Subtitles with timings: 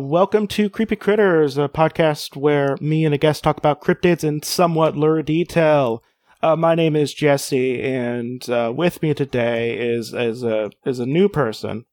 [0.00, 4.44] Welcome to Creepy Critters, a podcast where me and a guest talk about cryptids in
[4.44, 6.04] somewhat lurid detail.
[6.40, 11.04] Uh, my name is Jesse, and uh, with me today is is a is a
[11.04, 11.84] new person,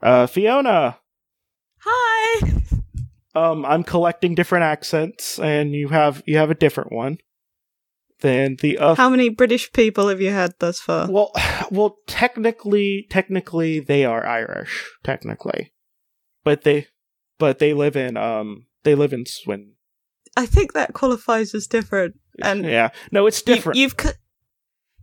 [0.00, 1.00] uh, Fiona.
[1.80, 2.52] Hi.
[3.34, 7.18] Um, I'm collecting different accents, and you have you have a different one
[8.20, 8.94] than the other.
[8.94, 11.10] How many British people have you had thus far?
[11.10, 11.32] Well,
[11.72, 15.72] well, technically, technically, they are Irish, technically,
[16.44, 16.86] but they,
[17.42, 19.72] but they live in um, they live in Swin.
[20.36, 22.14] I think that qualifies as different.
[22.40, 23.78] And yeah, no, it's you- different.
[23.78, 24.18] you've co-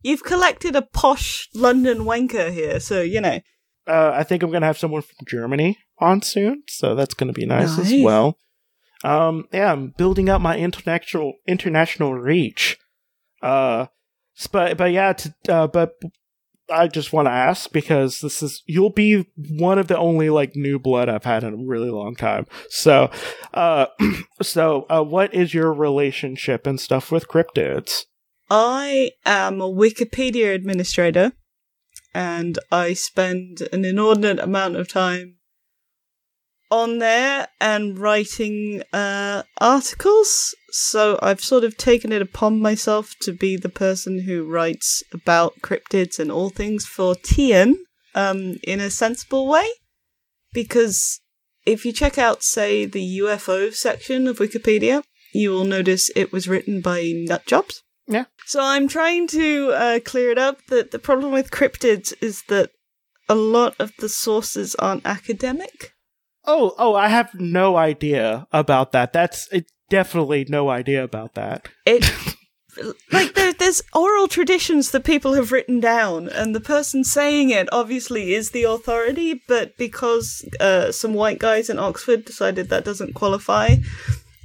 [0.02, 3.40] you've collected a posh London wanker here, so you know.
[3.88, 7.46] uh, I think I'm gonna have someone from Germany on soon, so that's gonna be
[7.46, 8.38] nice, as well.
[9.04, 12.78] Um, yeah, I'm building up my international international reach.
[13.42, 13.88] Uh,
[14.54, 15.92] but but yeah, to, uh, but
[16.72, 20.56] I just want to ask because this is you'll be one of the only like
[20.56, 22.46] new blood I've had in a really long time.
[22.70, 23.12] So,
[23.54, 23.88] uh,
[24.42, 28.06] so uh, what is your relationship and stuff with cryptids?
[28.50, 31.34] I am a Wikipedia administrator,
[32.14, 35.36] and I spend an inordinate amount of time
[36.72, 40.56] on there and writing uh, articles.
[40.72, 45.60] So I've sort of taken it upon myself to be the person who writes about
[45.62, 47.76] cryptids and all things for TN
[48.16, 49.68] um, in a sensible way.
[50.54, 51.22] Because
[51.66, 55.04] if you check out, say, the UFO section of Wikipedia,
[55.34, 57.82] you will notice it was written by nutjobs.
[58.08, 58.26] Yeah.
[58.46, 62.72] So I'm trying to uh, clear it up that the problem with cryptids is that
[63.28, 65.94] a lot of the sources aren't academic.
[66.46, 69.14] Oh, oh, I have no idea about that.
[69.14, 71.68] That's it, definitely no idea about that.
[71.86, 72.10] It
[73.12, 77.68] like there, there's oral traditions that people have written down, and the person saying it
[77.72, 79.42] obviously is the authority.
[79.48, 83.76] But because uh, some white guys in Oxford decided that doesn't qualify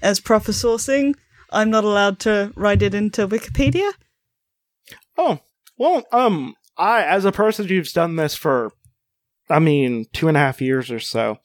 [0.03, 1.15] as proper sourcing,
[1.51, 3.93] I'm not allowed to write it into Wikipedia.
[5.17, 5.41] Oh,
[5.79, 8.73] well, um, I, as a person who's done this for,
[9.49, 11.39] I mean, two and a half years or so,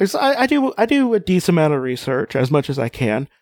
[0.00, 3.28] I, I do, I do a decent amount of research as much as I can.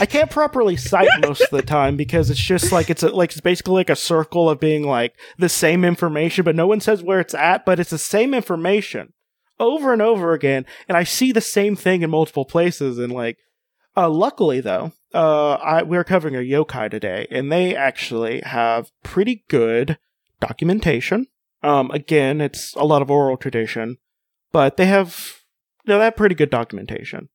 [0.00, 3.32] I can't properly cite most of the time because it's just like it's a, like
[3.32, 7.02] it's basically like a circle of being like the same information, but no one says
[7.02, 9.12] where it's at, but it's the same information
[9.58, 13.38] over and over again, and I see the same thing in multiple places, and like
[13.96, 19.44] uh, luckily, though, uh, I, we're covering a yokai today, and they actually have pretty
[19.48, 19.98] good
[20.40, 21.26] documentation.
[21.62, 23.98] Um, again, it's a lot of oral tradition,
[24.52, 25.40] but they have,
[25.84, 27.28] you know, they have pretty good documentation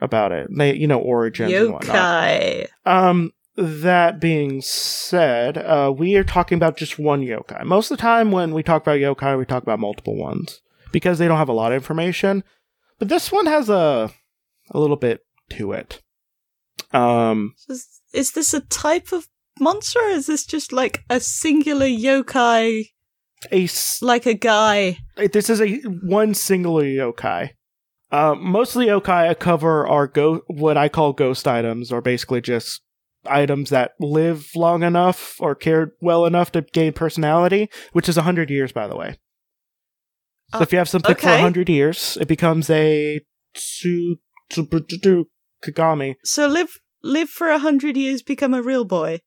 [0.00, 0.48] about it.
[0.56, 1.96] They, you know, origins and whatnot.
[1.96, 2.66] Yokai.
[2.84, 7.64] Um, that being said, uh, we are talking about just one yokai.
[7.64, 10.60] Most of the time, when we talk about yokai, we talk about multiple ones
[10.92, 12.42] because they don't have a lot of information.
[12.98, 14.10] But this one has a
[14.70, 16.00] a little bit to it.
[16.92, 19.28] Um, Is, is this a type of
[19.60, 20.00] monster?
[20.00, 22.86] Or is this just like a singular yokai,
[23.52, 23.68] a
[24.04, 24.98] like a guy?
[25.32, 27.50] this is a one singular yokai.
[28.10, 32.00] Uh, most of the yokai I cover are go what I call ghost items, or
[32.00, 32.80] basically just
[33.26, 38.50] items that live long enough or cared well enough to gain personality, which is hundred
[38.50, 39.16] years, by the way.
[40.52, 41.40] So Uh, if you have something for okay.
[41.40, 43.20] hundred years, it becomes a
[43.54, 44.16] tsu,
[44.50, 45.24] tsu, tsu, tsu,
[45.64, 46.14] kagami.
[46.24, 49.20] So live live for a hundred years, become a real boy.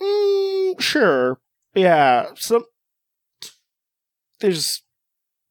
[0.00, 1.40] Mm, sure,
[1.74, 2.26] yeah.
[2.36, 2.64] Some
[4.44, 4.82] there's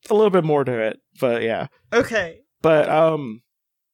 [0.09, 1.67] a little bit more to it, but yeah.
[1.91, 2.39] Okay.
[2.61, 3.41] but um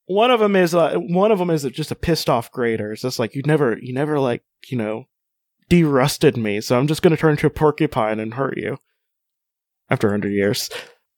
[0.05, 3.03] one of them is uh, one of them is just a pissed off grader it's
[3.03, 5.05] just like you never you never like you know
[5.69, 8.75] derusted me so i'm just going to turn into a porcupine and hurt you
[9.91, 10.67] after 100 years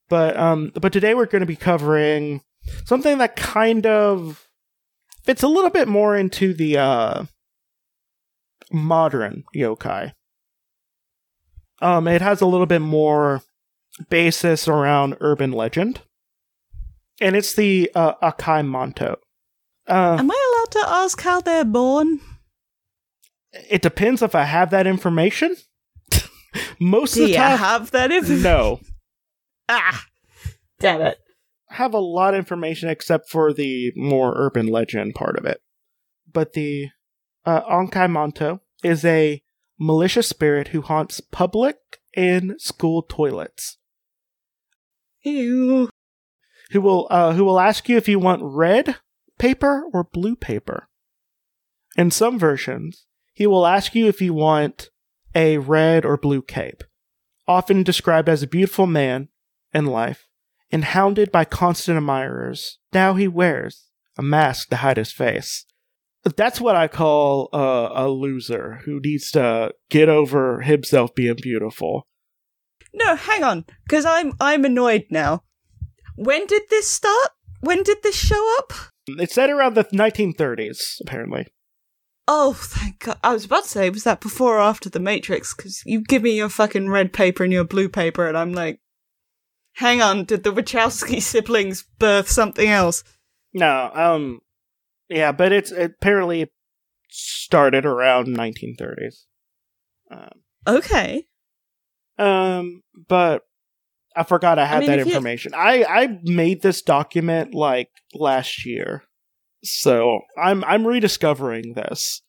[0.10, 2.42] but um but today we're going to be covering
[2.84, 4.50] something that kind of
[5.24, 7.24] fits a little bit more into the uh
[8.74, 10.12] modern yokai
[11.82, 13.42] um it has a little bit more
[14.10, 16.02] basis around urban legend
[17.20, 19.18] and it's the uh, Akai Manto.
[19.88, 22.20] Uh, Am I allowed to ask how they're born?
[23.70, 25.56] it depends if I have that information.
[26.80, 28.44] Most Do of the you time, have that information?
[28.44, 28.80] no.
[29.70, 30.04] Ah,
[30.80, 31.18] damn it.
[31.70, 35.62] I have a lot of information except for the more urban legend part of it.
[36.32, 36.90] But the
[37.46, 39.42] uh, Akai Manto is a
[39.80, 41.78] malicious spirit who haunts public
[42.18, 43.78] and school toilets.
[45.24, 45.90] Ew.
[46.72, 48.96] who will uh, who will ask you if you want red
[49.38, 50.88] paper or blue paper.
[51.98, 54.90] In some versions, he will ask you if you want
[55.36, 56.84] a red or blue cape.
[57.48, 59.30] Often described as a beautiful man
[59.74, 60.28] in life,
[60.72, 63.88] and hounded by constant admirers, now he wears
[64.18, 65.66] a mask to hide his face.
[66.24, 72.06] That's what I call uh, a loser who needs to get over himself being beautiful.
[72.94, 75.44] No, hang on, because I'm I'm annoyed now.
[76.16, 77.30] When did this start?
[77.62, 78.74] When did this show up?
[79.08, 81.48] It's set around the 1930s, apparently.
[82.28, 83.20] Oh, thank God.
[83.24, 85.54] I was about to say, was that before or after The Matrix?
[85.56, 88.80] Because you give me your fucking red paper and your blue paper, and I'm like,
[89.76, 93.04] hang on, did the Wachowski siblings birth something else?
[93.54, 94.40] No, um,
[95.10, 96.52] yeah, but it's it apparently
[97.10, 99.26] started around 1930s.
[100.10, 100.30] Um,
[100.68, 101.26] Okay.
[102.22, 103.44] Um, but
[104.16, 105.54] I forgot I had mean, that you- information.
[105.56, 109.04] I I made this document like last year,
[109.64, 112.22] so I'm I'm rediscovering this.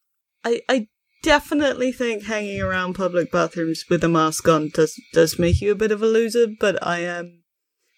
[0.45, 0.89] I, I
[1.23, 5.77] definitely think hanging around public bathrooms with a mask on does does make you a
[5.77, 7.43] bit of a loser, but I am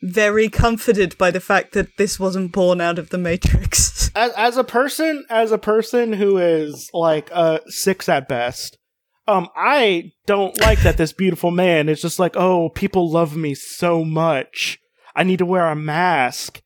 [0.03, 4.11] very comforted by the fact that this wasn't born out of the Matrix.
[4.17, 8.79] As as a person, as a person who is like a six at best.
[9.27, 13.55] Um, I don't like that this beautiful man is just like, oh, people love me
[13.55, 14.79] so much.
[15.17, 16.61] I need to wear a mask.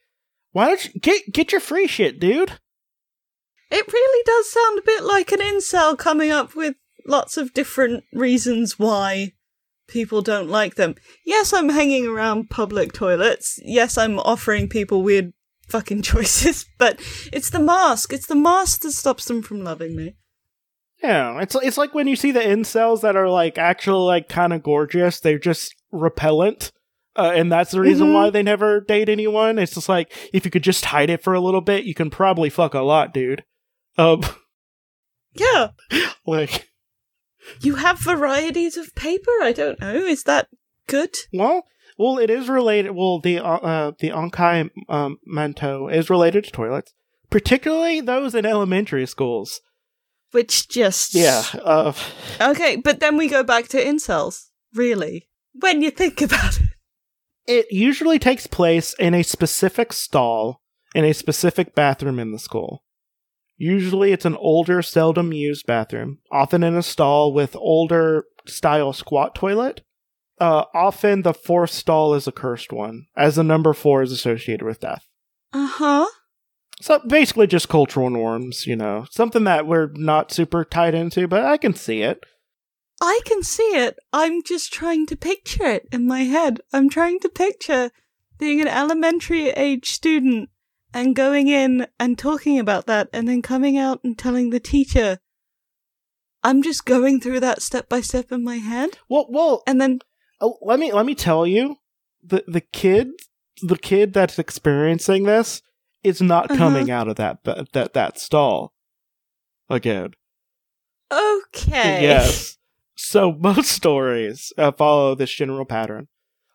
[0.52, 2.52] Why don't you get get your free shit, dude?
[3.70, 6.74] It really does sound a bit like an incel coming up with
[7.06, 9.32] lots of different reasons why
[9.88, 10.94] people don't like them.
[11.24, 13.58] Yes, I'm hanging around public toilets.
[13.62, 15.32] Yes, I'm offering people weird
[15.68, 16.98] fucking choices, but
[17.32, 18.12] it's the mask.
[18.12, 20.14] It's the mask that stops them from loving me.
[21.02, 24.52] Yeah, it's it's like when you see the incels that are like actually like kind
[24.52, 26.72] of gorgeous, they're just repellent.
[27.16, 28.14] Uh, and that's the reason Mhm.
[28.14, 29.58] why they never date anyone.
[29.58, 32.10] It's just like if you could just hide it for a little bit, you can
[32.10, 33.44] probably fuck a lot, dude.
[33.96, 34.22] Um,
[35.34, 35.68] Yeah,
[36.26, 36.68] like,
[37.60, 39.30] you have varieties of paper.
[39.42, 39.94] I don't know.
[39.94, 40.48] Is that
[40.88, 41.14] good?
[41.32, 41.64] well,
[41.96, 42.92] well, it is related.
[42.92, 46.92] Well, the uh, uh the Akai um, Manto is related to toilets,
[47.30, 49.60] particularly those in elementary schools.
[50.32, 51.42] Which just Yeah.
[51.64, 51.92] Uh,
[52.40, 54.46] Okay, but then we go back to incels.
[54.74, 56.68] Really, when you think about it.
[57.46, 60.60] it usually takes place in a specific stall
[60.94, 62.82] in a specific bathroom in the school.
[63.56, 69.34] Usually it's an older, seldom used bathroom, often in a stall with older style squat
[69.34, 69.82] toilet.
[70.40, 74.64] Uh, often the fourth stall is a cursed one, as the number four is associated
[74.64, 75.06] with death.
[75.52, 76.06] Uh huh.
[76.80, 81.44] So basically just cultural norms, you know, something that we're not super tied into, but
[81.44, 82.24] I can see it.
[83.00, 83.98] I can see it.
[84.12, 86.60] I'm just trying to picture it in my head.
[86.72, 87.90] I'm trying to picture
[88.38, 90.50] being an elementary age student
[90.94, 95.18] and going in and talking about that and then coming out and telling the teacher.
[96.42, 98.98] I'm just going through that step by step in my head.
[99.08, 100.00] Well, well, And then,
[100.40, 101.76] Oh, let me let me tell you,
[102.22, 103.08] the the kid
[103.60, 105.62] the kid that's experiencing this
[106.08, 106.58] is not Uh-huh.
[106.58, 108.72] coming out of that that that stall
[109.70, 110.10] again.
[111.12, 112.02] okay.
[112.02, 112.56] Yes.
[112.96, 116.08] So most stories uh, follow this general pattern.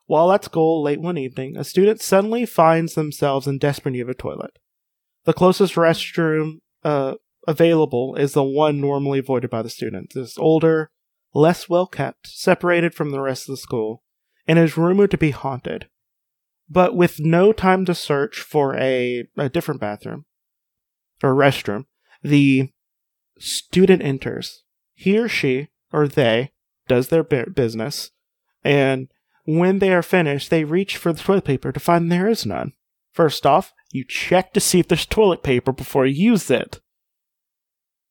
[0.06, 4.10] While at school late one evening, a student suddenly finds themselves in desperate need of
[4.10, 4.60] a toilet.
[5.24, 7.14] The closest restroom uh,
[7.48, 10.16] available is the one normally avoided by the students.
[10.16, 10.92] It's older,
[11.34, 14.04] less well kept, separated from the rest of the school,
[14.46, 15.88] and is rumored to be haunted.
[16.74, 20.26] But with no time to search for a, a different bathroom
[21.22, 21.86] or restroom,
[22.24, 22.72] the
[23.38, 24.64] student enters.
[24.96, 26.52] He or she or they
[26.88, 28.10] does their business,
[28.64, 29.08] and
[29.46, 32.74] when they are finished, they reach for the toilet paper to find there is none.
[33.12, 36.82] First off, you check to see if there's toilet paper before you use it.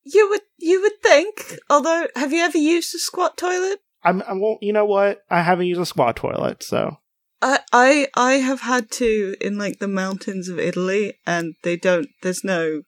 [0.04, 3.80] You would, you would think, although, have you ever used a squat toilet?
[4.04, 4.62] I'm, I won't.
[4.62, 5.22] You know what?
[5.28, 6.98] I haven't used a squat toilet, so
[7.42, 12.08] I, I I have had to in like the mountains of Italy, and they don't.
[12.22, 12.82] There's no.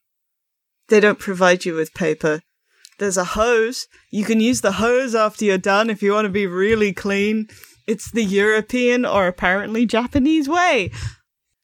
[0.87, 2.41] They don't provide you with paper.
[2.97, 3.87] There's a hose.
[4.11, 7.47] You can use the hose after you're done if you want to be really clean.
[7.85, 10.91] It's the European or apparently Japanese way.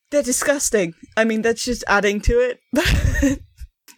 [0.09, 0.93] They're disgusting.
[1.15, 2.59] I mean, that's just adding to it.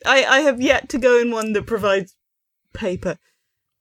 [0.06, 2.16] I I have yet to go in one that provides
[2.74, 3.18] paper.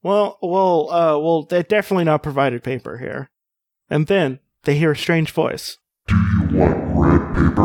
[0.01, 3.29] well, well, uh, well, they definitely not provided paper here.
[3.89, 5.77] And then they hear a strange voice.
[6.07, 6.15] Do
[6.51, 7.61] you want red paper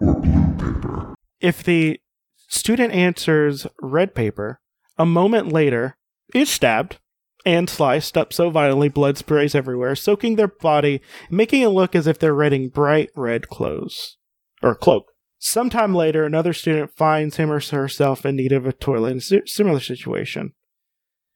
[0.00, 1.14] or blue paper?
[1.40, 2.00] If the
[2.48, 4.60] student answers red paper,
[4.98, 5.96] a moment later
[6.34, 6.98] is stabbed
[7.44, 11.00] and sliced up so violently blood sprays everywhere, soaking their body,
[11.30, 14.16] making it look as if they're wearing bright red clothes
[14.62, 15.04] or cloak.
[15.38, 19.20] Sometime later, another student finds him or herself in need of a toilet in a
[19.20, 20.54] si- similar situation.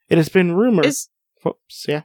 [0.08, 0.86] It has been rumored.
[0.86, 1.10] Is
[1.44, 2.02] Whoops, yeah.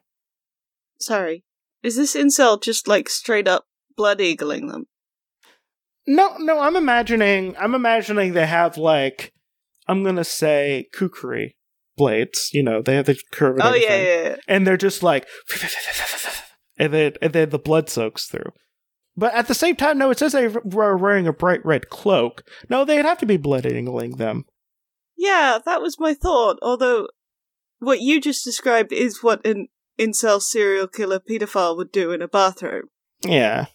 [1.00, 1.46] sorry.
[1.84, 4.86] Is this incel just like straight up blood eagling them.
[6.06, 9.32] No, no, I'm imagining I'm imagining they have like
[9.88, 11.56] I'm gonna say kukri
[11.96, 12.50] blades.
[12.54, 13.56] You know, they have the curve.
[13.56, 14.06] And Oh yeah, everything.
[14.06, 14.36] yeah, yeah.
[14.48, 15.28] and they're just like
[16.78, 18.52] and then and then the blood soaks through.
[19.16, 22.44] But at the same time, no, it says they were wearing a bright red cloak.
[22.68, 24.46] No, they'd have to be blood eagling them.
[25.16, 26.58] Yeah, that was my thought.
[26.64, 27.08] Although,
[27.78, 29.68] what you just described is what an
[30.00, 32.90] incel serial killer pedophile would do in a bathroom.
[33.22, 33.68] Yeah.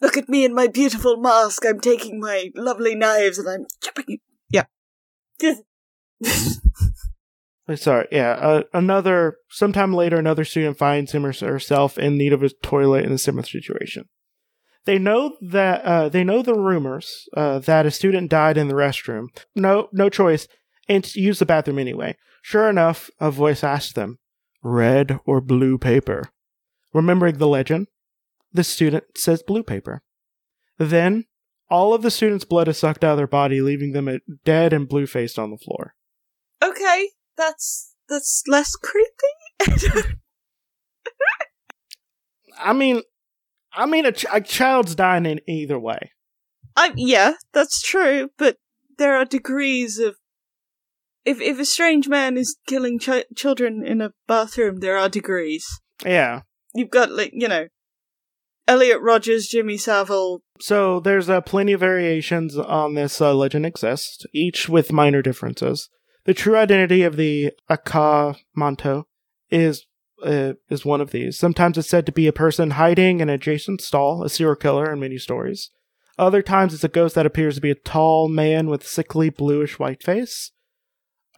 [0.00, 1.64] Look at me in my beautiful mask.
[1.66, 4.20] I'm taking my lovely knives and I'm chopping it.
[4.50, 4.64] Yeah.
[7.76, 8.30] Sorry, yeah.
[8.30, 13.04] Uh, another sometime later, another student finds him or herself in need of a toilet
[13.04, 14.08] in a similar situation.
[14.86, 18.74] They know that uh, they know the rumors uh, that a student died in the
[18.74, 19.26] restroom.
[19.54, 20.48] No, no choice,
[20.88, 22.16] and to use the bathroom anyway.
[22.40, 24.18] Sure enough, a voice asks them,
[24.62, 26.30] "Red or blue paper?"
[26.94, 27.88] Remembering the legend,
[28.52, 30.02] the student says blue paper.
[30.78, 31.24] Then,
[31.70, 34.88] all of the students' blood is sucked out of their body, leaving them dead and
[34.88, 35.94] blue faced on the floor.
[36.62, 40.16] okay, that's that's less creepy.
[42.58, 43.02] I mean,
[43.72, 46.12] I mean, a, ch- a child's dying in either way.
[46.74, 48.56] I yeah, that's true, but
[48.98, 50.16] there are degrees of.
[51.24, 55.66] If if a strange man is killing chi- children in a bathroom, there are degrees.
[56.04, 56.42] Yeah.
[56.74, 57.68] You've got like you know,
[58.66, 60.42] Elliot Rogers, Jimmy Savile.
[60.60, 65.88] So there's uh, plenty of variations on this uh, legend exists, each with minor differences.
[66.24, 69.04] The true identity of the Akamanto
[69.50, 69.86] is
[70.22, 71.38] uh, is one of these.
[71.38, 74.92] Sometimes it's said to be a person hiding in an adjacent stall, a serial killer
[74.92, 75.70] in many stories.
[76.18, 79.78] Other times it's a ghost that appears to be a tall man with sickly bluish
[79.78, 80.50] white face.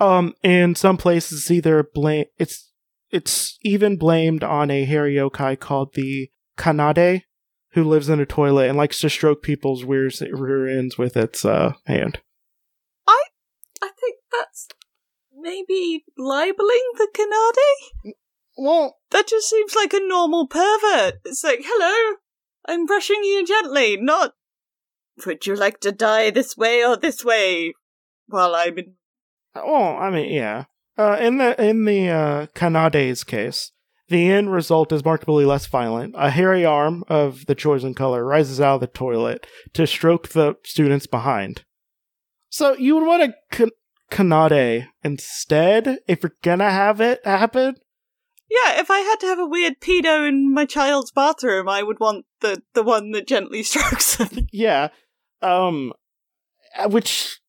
[0.00, 2.72] Um, in some places, it's either blame it's
[3.10, 7.22] it's even blamed on a hairy yokai called the Kanade,
[7.72, 11.44] who lives in a toilet and likes to stroke people's rear, rear ends with its
[11.44, 12.20] uh, hand.
[13.82, 14.68] I think that's
[15.34, 18.12] maybe libeling the Kanade.
[18.56, 21.20] Well, That just seems like a normal pervert.
[21.24, 22.16] It's like, hello,
[22.66, 24.34] I'm brushing you gently, not.
[25.24, 27.74] Would you like to die this way or this way?
[28.26, 28.94] While I'm in.
[29.54, 30.64] Well, I mean, yeah.
[30.98, 33.72] Uh, in the in the uh, Kanade's case,
[34.08, 36.14] the end result is markedly less violent.
[36.18, 40.56] A hairy arm of the chosen color rises out of the toilet to stroke the
[40.64, 41.64] students behind.
[42.50, 43.70] So you would want a Kan-
[44.10, 47.76] Kanade instead if you're gonna have it happen.
[48.50, 52.00] Yeah, if I had to have a weird pedo in my child's bathroom, I would
[52.00, 54.48] want the, the one that gently strokes them.
[54.52, 54.88] yeah
[55.42, 55.92] um
[56.86, 57.40] which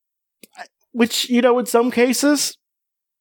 [0.91, 2.57] which you know in some cases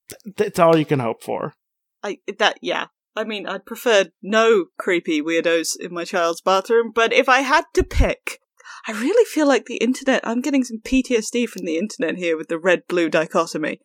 [0.09, 1.55] th- that's all you can hope for
[2.03, 2.87] I that yeah.
[3.17, 7.65] I mean, I'd prefer no creepy weirdos in my child's bathroom, but if I had
[7.75, 8.39] to pick,
[8.87, 10.21] I really feel like the internet.
[10.27, 13.81] I'm getting some PTSD from the internet here with the red blue dichotomy.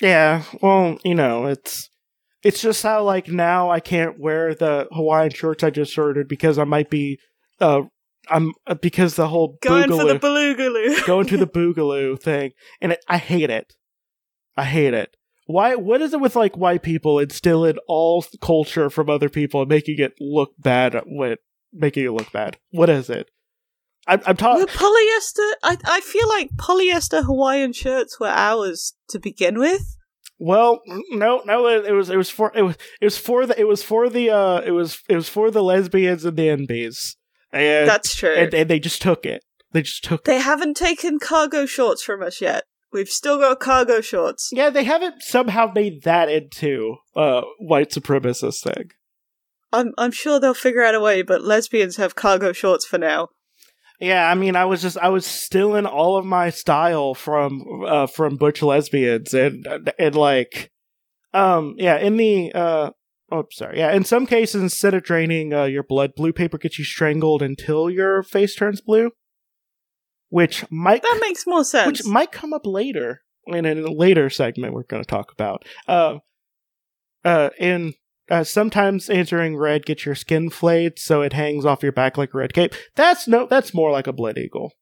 [0.00, 1.88] yeah well you know it's
[2.42, 6.58] it's just how like now i can't wear the hawaiian shorts i just ordered because
[6.58, 7.18] i might be
[7.60, 7.82] uh
[8.28, 12.92] i'm uh, because the whole Going for the boogaloo- going to the boogaloo thing and
[12.92, 13.74] it, i hate it.
[14.56, 15.16] I hate it.
[15.46, 19.68] Why what is it with like white people instilling all culture from other people and
[19.68, 21.40] making it look bad with
[21.72, 22.56] making it look bad?
[22.70, 23.28] What is it?
[24.06, 25.50] I'm, I'm talking polyester?
[25.62, 29.96] I I feel like polyester Hawaiian shirts were ours to begin with.
[30.38, 33.58] well no no it, it was it was for it was it was for the
[33.58, 37.14] it was for the uh it was it was for the lesbians and the nbs
[37.54, 38.34] and That's true.
[38.34, 39.42] and, and they just took it
[39.72, 42.64] they just took they haven't taken cargo shorts from us yet.
[42.92, 44.50] We've still got cargo shorts.
[44.52, 48.90] yeah they haven't somehow made that into uh white supremacist thing
[49.72, 53.28] I'm I'm sure they'll figure out a way, but lesbians have cargo shorts for now.
[54.00, 58.06] Yeah, I mean, I was just I was stealing all of my style from uh
[58.06, 59.66] from butch lesbians and
[59.98, 60.70] and like
[61.32, 62.90] um yeah, in the uh
[63.34, 63.78] oh sorry.
[63.78, 67.42] Yeah, in some cases instead of draining uh, your blood, blue paper gets you strangled
[67.42, 69.10] until your face turns blue,
[70.28, 71.86] which might That makes more sense.
[71.86, 75.64] which might come up later in a later segment we're going to talk about.
[75.86, 76.18] Uh,
[77.24, 77.94] uh, and
[78.30, 82.32] uh, sometimes answering red gets your skin flayed, so it hangs off your back like
[82.32, 82.74] a red cape.
[82.96, 84.72] That's no, that's more like a blood eagle.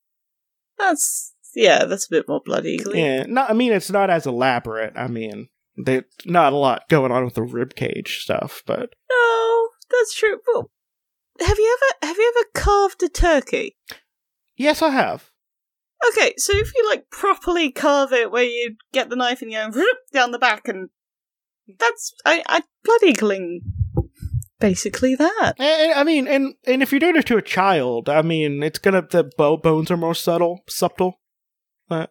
[0.78, 2.94] that's yeah, that's a bit more blood eagle.
[2.94, 3.50] Yeah, not.
[3.50, 4.94] I mean, it's not as elaborate.
[4.96, 9.68] I mean, there's not a lot going on with the rib cage stuff, but No,
[9.90, 10.38] that's true.
[10.52, 13.76] But have you ever have you ever carved a turkey?
[14.56, 15.30] yes, I have.
[16.08, 19.70] Okay, so if you like properly carve it, where you get the knife and you
[19.70, 20.88] go down the back, and
[21.78, 23.58] that's I, I blood eagling
[24.58, 25.54] basically that.
[25.58, 28.78] And, I mean, and and if you're doing it to a child, I mean, it's
[28.78, 31.20] gonna the bones are more subtle, subtle.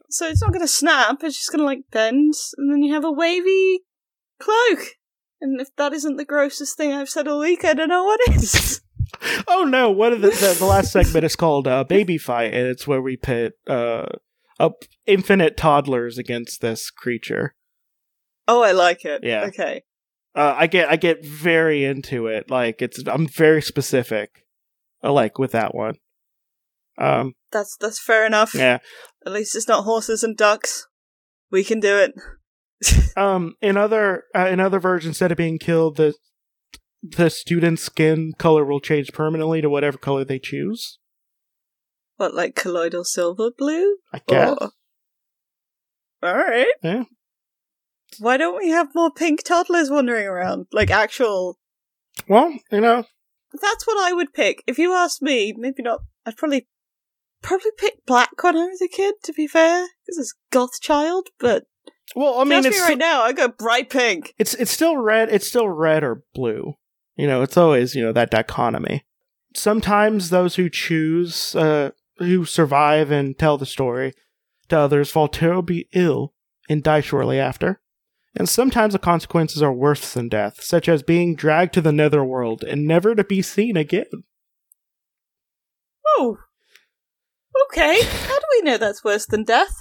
[0.10, 2.94] So it's not going to snap, it's just going to like bend, and then you
[2.94, 3.80] have a wavy
[4.40, 4.80] cloak.
[5.42, 8.20] And if that isn't the grossest thing I've said all week, I don't know what
[8.30, 8.82] is.
[9.48, 9.92] Oh no!
[9.92, 13.02] One of the the, the last segment is called uh, "Baby Fight," and it's where
[13.02, 14.06] we pit uh,
[14.60, 17.54] up infinite toddlers against this creature.
[18.48, 19.22] oh, I like it.
[19.24, 19.44] Yeah.
[19.48, 19.84] Okay.
[20.34, 22.50] Uh, I get I get very into it.
[22.50, 24.46] Like it's I'm very specific.
[25.04, 25.96] uh, Like with that one.
[26.98, 27.34] Um.
[27.52, 28.54] That's that's fair enough.
[28.54, 28.80] Yeah.
[29.26, 30.88] At least it's not horses and ducks.
[31.52, 32.14] We can do it.
[33.16, 33.56] Um.
[33.62, 36.16] In other uh, in other versions, instead of being killed, the
[37.04, 40.98] the student's skin color will change permanently to whatever color they choose.
[42.18, 43.98] What, like colloidal silver blue?
[44.14, 44.56] I guess.
[44.62, 44.72] Or-
[46.24, 46.68] Alright.
[46.84, 47.04] Yeah.
[48.20, 50.68] Why don't we have more pink toddlers wandering around?
[50.72, 51.58] Like actual.
[52.28, 53.06] Well, you know,
[53.60, 54.64] That's what I would pick.
[54.68, 56.02] If you asked me, maybe not.
[56.26, 56.68] I'd probably.
[57.42, 59.88] Probably picked black when I was a kid, to be fair.
[60.06, 61.64] Because it's a goth child, but.
[62.16, 64.34] well, I mean, it's me right now, I go bright pink.
[64.38, 65.30] it's it's still red.
[65.30, 66.76] It's still red or blue.
[67.16, 69.06] You know, it's always you know that dichotomy.
[69.56, 74.14] Sometimes those who choose, uh, who survive and tell the story
[74.70, 76.34] to others, fall terribly ill
[76.70, 77.82] and die shortly after.
[78.36, 82.64] And sometimes the consequences are worse than death, such as being dragged to the netherworld
[82.64, 84.24] and never to be seen again.
[86.18, 86.38] Oh.
[87.68, 88.02] Okay.
[88.04, 89.76] How do we know that's worse than death?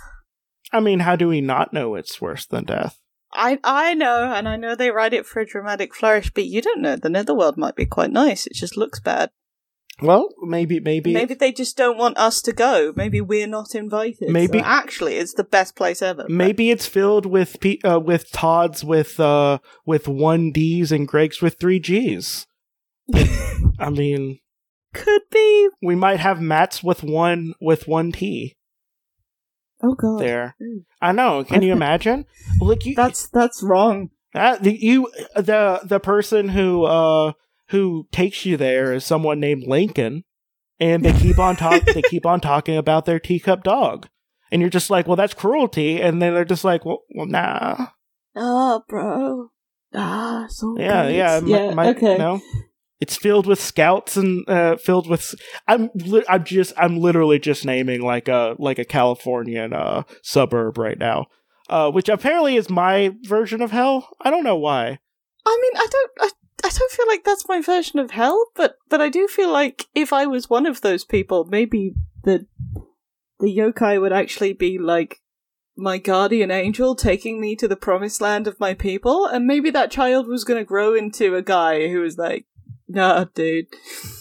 [0.73, 2.99] I mean, how do we not know it's worse than death?
[3.33, 6.61] I I know, and I know they write it for a dramatic flourish, but you
[6.62, 6.97] don't know.
[6.97, 8.47] The netherworld might be quite nice.
[8.47, 9.31] It just looks bad.
[10.03, 12.93] Well, maybe, maybe, Maybe they just don't want us to go.
[12.97, 14.31] Maybe we're not invited.
[14.31, 16.23] Maybe- So actually, it's the best place ever.
[16.23, 21.07] but- Maybe it's filled with P- uh, with Todd's with uh with one D's and
[21.07, 22.47] Greg's with three G's.
[23.79, 24.38] I mean,
[24.92, 25.68] could be.
[25.83, 28.57] we might have Matt's with one with one T
[29.83, 30.57] Oh god, there.
[30.61, 30.85] Mm.
[31.00, 31.42] I know.
[31.44, 32.26] Can you imagine?
[32.61, 34.11] Like you, that's that's wrong.
[34.35, 37.33] That the, you the the person who uh
[37.70, 40.24] who takes you there is someone named Lincoln,
[40.79, 44.09] and they keep on talk they keep on talking about their teacup dog,
[44.53, 47.87] and you're just like, well, that's cruelty, and then they're just like, well, well, nah.
[48.37, 49.50] Oh, bro.
[49.94, 51.74] Ah, so Yeah, yeah, m- yeah.
[51.74, 52.16] my- okay.
[52.18, 52.40] No,
[53.01, 55.35] it's filled with scouts and uh, filled with.
[55.67, 60.79] I'm li- I'm just I'm literally just naming like a like a Californian uh suburb
[60.79, 61.27] right now,
[61.69, 64.09] uh, which apparently is my version of hell.
[64.21, 64.99] I don't know why.
[65.47, 66.31] I mean, I don't, I,
[66.65, 69.87] I don't feel like that's my version of hell, but but I do feel like
[69.95, 72.47] if I was one of those people, maybe the
[73.39, 75.21] the yokai would actually be like
[75.77, 79.91] my guardian angel taking me to the promised land of my people, and maybe that
[79.91, 82.45] child was going to grow into a guy who was like,
[82.90, 83.66] nah, dude.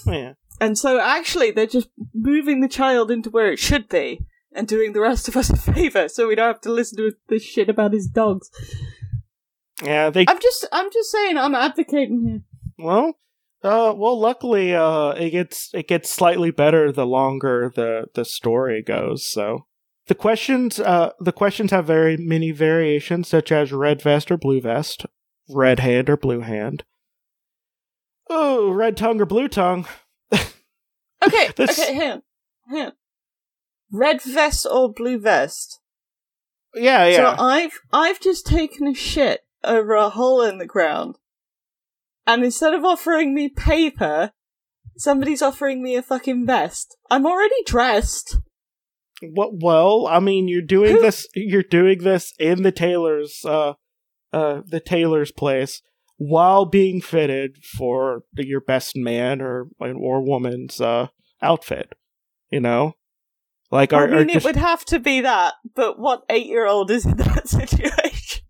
[0.05, 0.33] Yeah.
[0.61, 4.25] And so actually, they're just moving the child into where it should be.
[4.51, 7.11] And doing the rest of us a favor, so we don't have to listen to
[7.29, 8.49] this shit about his dogs.
[9.83, 12.41] Yeah, they I'm just, I'm just saying, I'm advocating here.
[12.83, 13.19] well,
[13.63, 18.81] uh, well, luckily, uh, it gets it gets slightly better the longer the the story
[18.81, 19.25] goes.
[19.25, 19.65] So
[20.07, 24.61] the questions, uh, the questions have very many variations, such as red vest or blue
[24.61, 25.05] vest,
[25.49, 26.83] red hand or blue hand.
[28.29, 29.85] Oh, red tongue or blue tongue.
[31.25, 31.93] Okay, This- okay.
[31.95, 32.21] Hang
[32.71, 32.91] on.
[33.91, 35.79] Red vest or blue vest?
[36.75, 37.35] Yeah, yeah.
[37.35, 41.15] So I've I've just taken a shit over a hole in the ground.
[42.27, 44.31] And instead of offering me paper,
[44.95, 46.95] somebody's offering me a fucking vest.
[47.09, 48.37] I'm already dressed.
[49.21, 49.61] What?
[49.61, 51.27] Well, I mean, you're doing Who- this.
[51.33, 53.73] You're doing this in the tailor's, uh,
[54.31, 55.81] uh, the tailor's place
[56.19, 61.07] while being fitted for your best man or or woman's uh
[61.41, 61.93] outfit.
[62.51, 62.93] You know,
[63.71, 67.47] like I mean, it would have to be that, but what eight-year-old is in that
[67.47, 68.43] situation?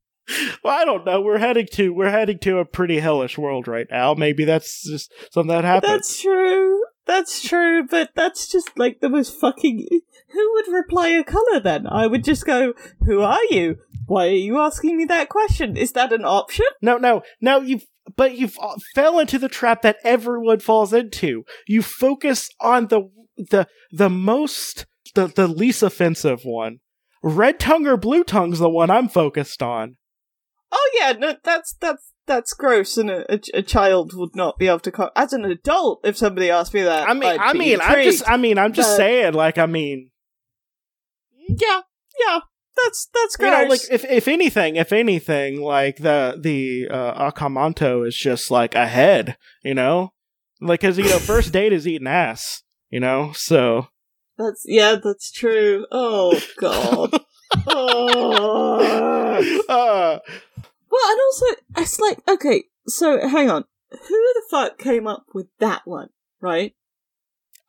[0.64, 1.22] Well, I don't know.
[1.22, 4.14] We're heading to we're heading to a pretty hellish world right now.
[4.14, 5.92] Maybe that's just something that happens.
[5.92, 6.84] That's true.
[7.06, 9.88] That's true, but that's just like the most fucking.
[10.32, 11.88] Who would reply a color then?
[11.88, 12.74] I would just go,
[13.06, 13.78] "Who are you?
[14.10, 15.78] Why are you asking me that question?
[15.78, 17.62] Is that an option?" No, no, no.
[17.62, 21.44] You've but you uh, fell into the trap that everyone falls into.
[21.68, 23.02] You focus on the
[23.38, 26.80] the the most the the least offensive one.
[27.22, 29.98] Red tongue or blue tongue's the one I'm focused on.
[30.72, 34.68] Oh yeah, no, that's that's that's gross, and a, a, a child would not be
[34.68, 34.92] able to.
[34.92, 38.04] Co- As an adult, if somebody asked me that, I mean, I'd I mean, I'm
[38.04, 38.30] just.
[38.30, 39.34] I mean, I'm just but- saying.
[39.34, 40.12] Like, I mean,
[41.48, 41.82] yeah,
[42.26, 42.40] yeah,
[42.84, 43.64] that's that's you gross.
[43.64, 48.76] know, like if if anything, if anything, like the the uh, Akamanto is just like
[48.76, 50.14] ahead, you know,
[50.62, 53.88] like because you know first date is eating ass, you know, so
[54.38, 55.86] that's yeah, that's true.
[55.92, 57.22] Oh god.
[57.68, 59.64] oh.
[59.70, 60.20] uh,
[60.92, 61.46] Well, and also
[61.78, 66.10] it's like okay, so hang on, who the fuck came up with that one,
[66.42, 66.74] right?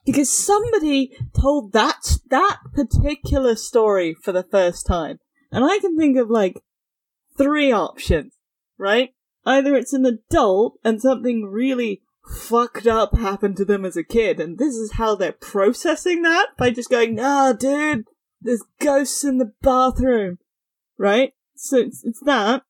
[0.05, 5.19] Because somebody told that that particular story for the first time,
[5.53, 6.63] and I can think of like
[7.37, 8.33] three options,
[8.79, 9.11] right?
[9.45, 12.03] Either it's an adult and something really
[12.35, 16.49] fucked up happened to them as a kid, and this is how they're processing that
[16.57, 18.05] by just going, "Nah, dude,
[18.41, 20.39] there's ghosts in the bathroom,"
[20.97, 21.35] right?
[21.57, 22.63] So it's, it's that.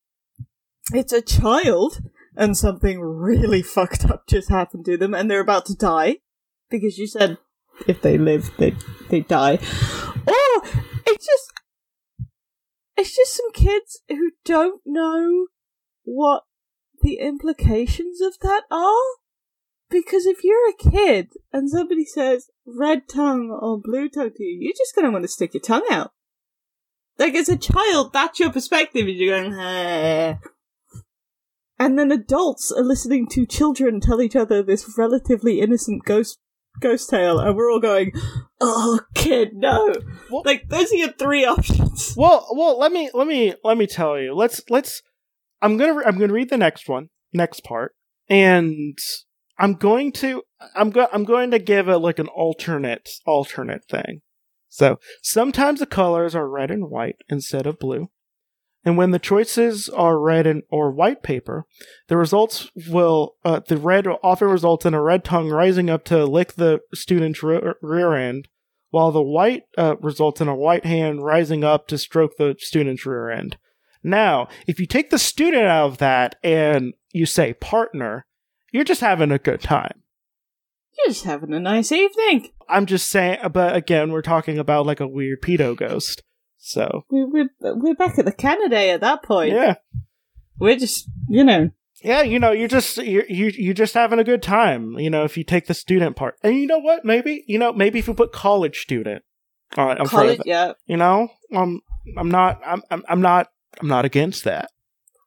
[0.92, 2.00] It's a child,
[2.34, 6.18] and something really fucked up just happened to them, and they're about to die
[6.70, 7.38] because you said
[7.86, 8.74] if they live, they
[9.08, 9.54] they die.
[9.54, 10.62] Or
[11.06, 11.52] it's just
[12.96, 15.46] it's just some kids who don't know
[16.04, 16.44] what
[17.02, 19.16] the implications of that are.
[19.88, 24.58] Because if you're a kid and somebody says red tongue or blue tongue to you,
[24.60, 26.12] you're just gonna want to stick your tongue out.
[27.18, 30.38] Like as a child, that's your perspective, and you're going, "Ah."
[31.78, 36.38] And then adults are listening to children tell each other this relatively innocent ghost
[36.80, 38.12] ghost tale, and we're all going,
[38.60, 39.92] "Oh, kid, no!"
[40.30, 42.14] Well- like those are your three options.
[42.16, 44.34] well, well, let me let me let me tell you.
[44.34, 45.02] Let's let's.
[45.62, 47.94] I'm gonna I'm gonna read the next one, next part,
[48.28, 48.96] and
[49.58, 50.42] I'm going to
[50.74, 54.22] I'm go I'm going to give it like an alternate alternate thing.
[54.68, 58.08] So sometimes the colors are red and white instead of blue.
[58.84, 61.66] And when the choices are red and or white paper,
[62.08, 66.24] the results will uh, the red often results in a red tongue rising up to
[66.24, 68.48] lick the student's re- rear end,
[68.88, 73.04] while the white uh, results in a white hand rising up to stroke the student's
[73.04, 73.58] rear end.
[74.02, 78.24] Now, if you take the student out of that and you say partner,
[78.72, 80.02] you're just having a good time.
[80.96, 82.50] You're just having a nice evening.
[82.68, 86.22] I'm just saying, but again, we're talking about like a weird pedo ghost.
[86.62, 89.52] So, We, we're, we're back at the Kanade at that point.
[89.52, 89.76] yeah.
[90.58, 91.70] We're just, you know,
[92.02, 94.98] Yeah, you know, you're just you're you you just having a good time.
[94.98, 97.04] You know, if you take the student part, and you know what?
[97.04, 99.22] Maybe you know, maybe if you put college student
[99.78, 100.40] on in front of college.
[100.44, 101.80] Yeah, you know, um,
[102.18, 103.48] I'm not, I'm, I'm, I'm not,
[103.80, 104.70] I'm not against that.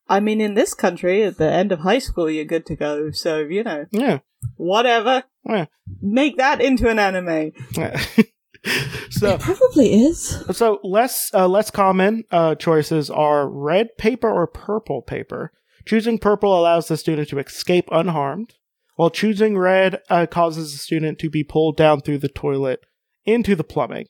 [0.07, 3.09] I mean, in this country, at the end of high school, you're good to go.
[3.11, 4.19] So you know, Yeah,
[4.57, 5.23] whatever.
[5.45, 5.65] Yeah.
[6.01, 7.51] Make that into an anime.
[7.75, 7.99] yeah.
[9.09, 10.43] so, it probably is.
[10.51, 15.51] so less, uh, less common uh, choices are red paper or purple paper.
[15.85, 18.53] Choosing purple allows the student to escape unharmed,
[18.95, 22.79] while choosing red uh, causes the student to be pulled down through the toilet
[23.25, 24.07] into the plumbing.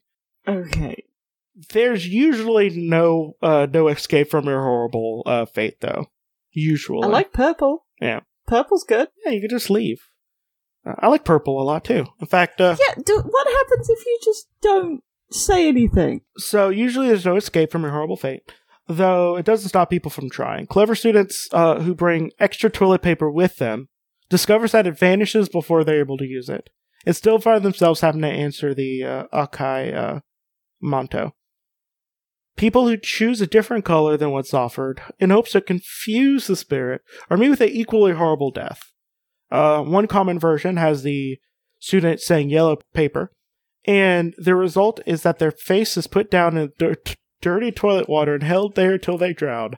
[0.48, 1.04] Okay.
[1.70, 6.08] there's usually no uh no escape from your horrible uh fate though
[6.52, 7.86] usually I like purple.
[8.02, 8.22] Yeah.
[8.46, 9.08] Purple's good.
[9.26, 10.10] yeah you could just leave
[10.86, 12.96] i like purple a lot too in fact uh Yeah.
[13.06, 16.22] Do, what happens if you just don't say anything?
[16.38, 18.44] so usually there's no escape from your horrible fate
[18.88, 23.30] though it doesn't stop people from trying clever students uh who bring extra toilet paper
[23.32, 23.88] with them
[24.30, 26.70] discovers that it vanishes before they're able to use it
[27.06, 30.20] and still find themselves having to answer the uh, akai uh
[30.82, 31.34] manto
[32.56, 37.02] People who choose a different color than what's offered in hopes to confuse the spirit
[37.30, 38.93] are met with an equally horrible death.
[39.54, 41.38] Uh, one common version has the
[41.80, 43.32] student saying yellow paper,
[43.86, 48.34] and the result is that their face is put down in dirt, dirty toilet water
[48.34, 49.76] and held there till they drown.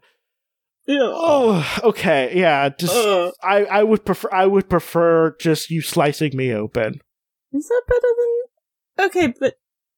[0.87, 0.99] Yeah.
[1.01, 2.69] Oh, okay, yeah.
[2.69, 7.01] Just Uh, I, I would prefer I would prefer just you slicing me open.
[7.51, 9.07] is that better than?
[9.07, 9.55] Okay, but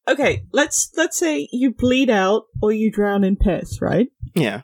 [0.07, 0.43] okay.
[0.53, 4.07] Let's let's say you bleed out or you drown in piss, right?
[4.33, 4.61] Yeah.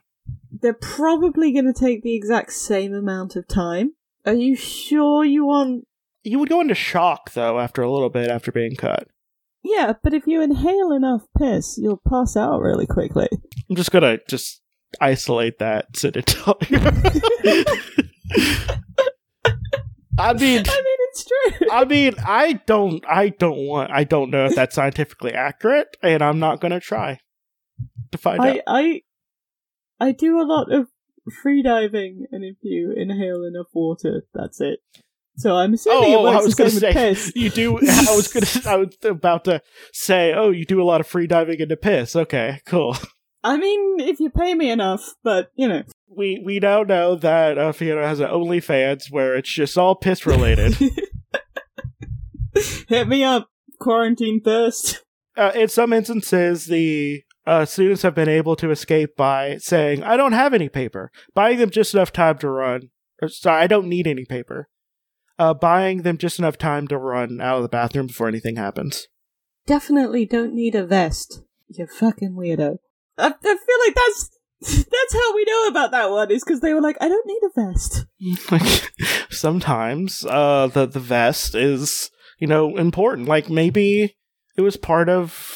[0.49, 3.91] They're probably going to take the exact same amount of time.
[4.25, 5.85] Are you sure you want?
[6.23, 9.07] You would go into shock though after a little bit after being cut.
[9.63, 13.29] Yeah, but if you inhale enough piss, you'll pass out really quickly.
[13.69, 14.61] I'm just gonna just
[15.01, 16.11] isolate that to
[20.19, 20.63] I mean I mean,
[21.09, 21.67] it's true.
[21.71, 26.21] I mean I don't I don't want I don't know if that's scientifically accurate and
[26.21, 27.19] I'm not gonna try
[28.11, 28.59] to find out.
[28.67, 29.01] I
[29.99, 30.87] I I do a lot of
[31.31, 34.79] free diving, and if you inhale enough water, that's it.
[35.35, 37.31] So I'm assuming it Oh, works I was the gonna same say with piss.
[37.35, 37.77] you do.
[37.77, 38.67] I was gonna.
[38.73, 42.15] I was about to say, oh, you do a lot of free diving into piss.
[42.15, 42.95] Okay, cool.
[43.43, 45.83] I mean, if you pay me enough, but you know.
[46.15, 50.27] We we now know that uh, Fiona has an OnlyFans where it's just all piss
[50.27, 50.77] related.
[52.87, 55.03] Hit me up, quarantine thirst.
[55.35, 60.17] uh, in some instances, the uh, students have been able to escape by saying, "I
[60.17, 62.89] don't have any paper," buying them just enough time to run.
[63.21, 64.69] Or, sorry, I don't need any paper.
[65.39, 69.07] Uh, buying them just enough time to run out of the bathroom before anything happens.
[69.65, 71.41] Definitely don't need a vest.
[71.67, 72.77] You fucking weirdo.
[73.17, 74.29] I, I feel like that's
[74.61, 77.41] that's how we know about that one is because they were like, I don't need
[77.43, 78.05] a vest.
[78.51, 78.93] Like
[79.29, 83.27] sometimes uh, the the vest is you know important.
[83.27, 84.15] Like maybe
[84.55, 85.52] it was part of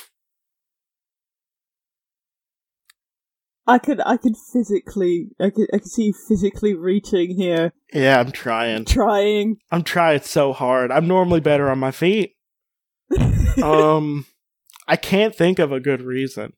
[3.67, 8.19] I could I could physically I could I could see you physically reaching here, yeah.
[8.19, 8.85] I'm trying.
[8.85, 9.57] trying.
[9.71, 10.89] I'm trying so hard.
[10.91, 12.35] I'm normally better on my feet.
[13.63, 14.27] Um,
[14.87, 16.53] I can't think of a good reason.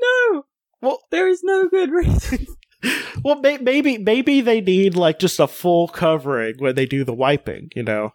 [0.00, 0.44] no,
[0.80, 2.46] Well, there is no good reason.
[3.24, 7.12] well, may- maybe maybe they need like just a full covering when they do the
[7.12, 7.70] wiping.
[7.74, 8.14] You know.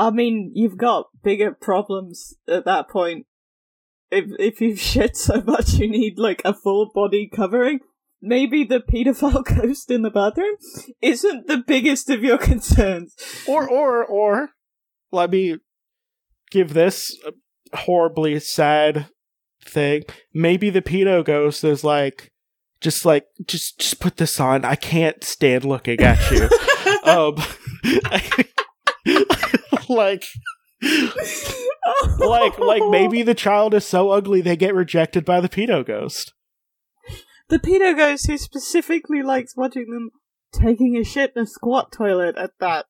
[0.00, 3.26] I mean, you've got bigger problems at that point.
[4.14, 7.80] If if you've shit so much, you need like a full body covering.
[8.22, 10.56] Maybe the paedophile ghost in the bathroom
[11.02, 13.14] isn't the biggest of your concerns.
[13.46, 14.50] or or or
[15.12, 15.56] let me
[16.50, 17.16] give this
[17.72, 19.08] horribly sad
[19.64, 22.30] thing maybe the pedo ghost is like
[22.80, 26.48] just like just just put this on i can't stand looking at you
[27.10, 27.34] um
[29.88, 30.24] like
[32.18, 36.32] like like maybe the child is so ugly they get rejected by the pedo ghost
[37.48, 40.10] the pedo ghost who specifically likes watching them
[40.54, 42.86] taking a shit in a squat toilet at that.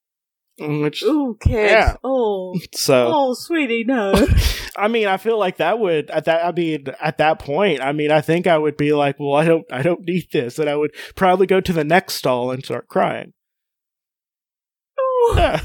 [0.60, 1.70] Mm, which Ooh, kid.
[1.70, 1.96] Yeah.
[2.04, 4.14] Oh, so oh, sweetie, no.
[4.76, 6.44] I mean, I feel like that would at that.
[6.44, 9.44] I mean, at that point, I mean, I think I would be like, "Well, I
[9.44, 12.64] don't, I don't need this," and I would probably go to the next stall and
[12.64, 13.32] start crying.
[14.98, 15.34] Oh.
[15.36, 15.60] Yeah,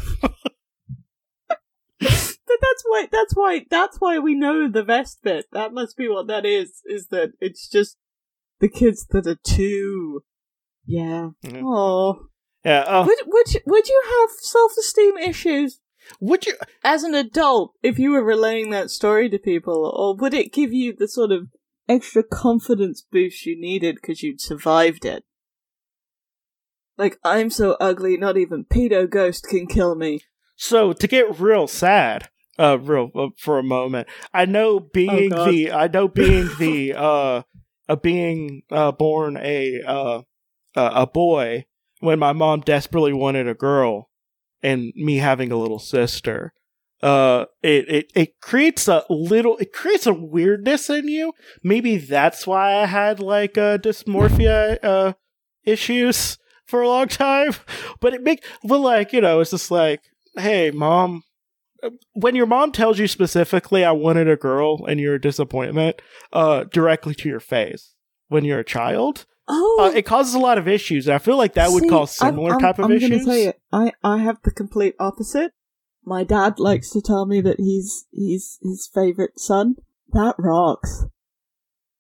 [2.62, 5.46] that's why that's why that's why we know the vest bit.
[5.52, 6.82] That must be what that is.
[6.86, 7.98] Is that it's just
[8.60, 10.24] the kids that are too.
[10.86, 11.30] Yeah.
[11.46, 12.28] Oh.
[12.66, 12.84] yeah.
[12.88, 15.80] Oh, Would would you, would you have self esteem issues
[16.20, 16.56] would you?
[16.84, 20.74] as an adult if you were relaying that story to people, or would it give
[20.74, 21.50] you the sort of
[21.88, 25.24] extra confidence boost you needed because you'd survived it?
[26.98, 30.22] Like I'm so ugly, not even pedo ghost can kill me.
[30.56, 35.50] So to get real sad, uh, real uh, for a moment, I know being God.
[35.50, 37.42] the, I know being the, uh,
[37.88, 40.22] uh being uh born a uh
[40.76, 41.66] a a boy
[42.02, 44.10] when my mom desperately wanted a girl,
[44.62, 46.54] and me having a little sister.
[47.02, 51.32] Uh, it, it, it creates a little, it creates a weirdness in you.
[51.64, 55.14] Maybe that's why I had like, uh, dysmorphia, uh,
[55.64, 57.54] issues for a long time.
[58.02, 60.02] But it make, but like, you know, it's just like,
[60.38, 61.24] hey, mom,
[62.14, 66.02] when your mom tells you specifically, I wanted a girl and you're a disappointment,
[66.34, 67.96] uh, directly to your face
[68.28, 71.08] when you're a child, Oh, uh, it causes a lot of issues.
[71.08, 73.26] And I feel like that would See, cause I'm- similar I'm, type of I'm issues.
[73.26, 75.54] tell you, I, I have the complete opposite.
[76.06, 79.76] My dad likes to tell me that he's he's his favorite son.
[80.14, 81.06] That rocks.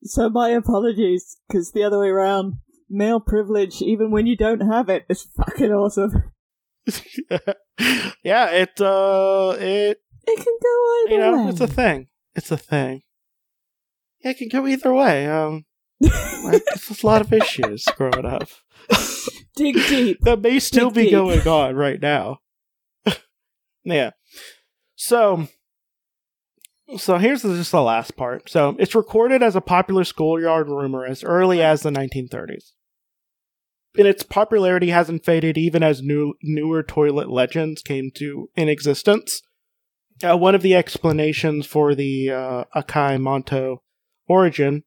[0.04, 2.56] So my apologies, because the other way around,
[2.90, 6.32] male privilege, even when you don't have it, is fucking awesome.
[8.24, 9.98] yeah, it, uh, it,
[10.28, 11.50] It can go either you know, way.
[11.52, 12.08] it's a thing.
[12.36, 13.02] It's a thing.
[14.24, 15.28] Yeah, it can go either way.
[15.28, 15.66] Um,
[16.04, 16.60] a
[17.04, 18.50] lot of issues growing up.
[19.56, 20.20] Dig deep.
[20.22, 21.12] that may still be deep.
[21.12, 22.40] going on right now.
[23.84, 24.12] yeah.
[24.96, 25.48] So,
[26.98, 28.50] so here's just the last part.
[28.50, 32.72] So it's recorded as a popular schoolyard rumor as early as the 1930s.
[33.98, 39.42] And its popularity hasn't faded even as new, newer toilet legends came to in existence.
[40.24, 43.82] Uh, one of the explanations for the uh, Akai Manto
[44.28, 44.84] origin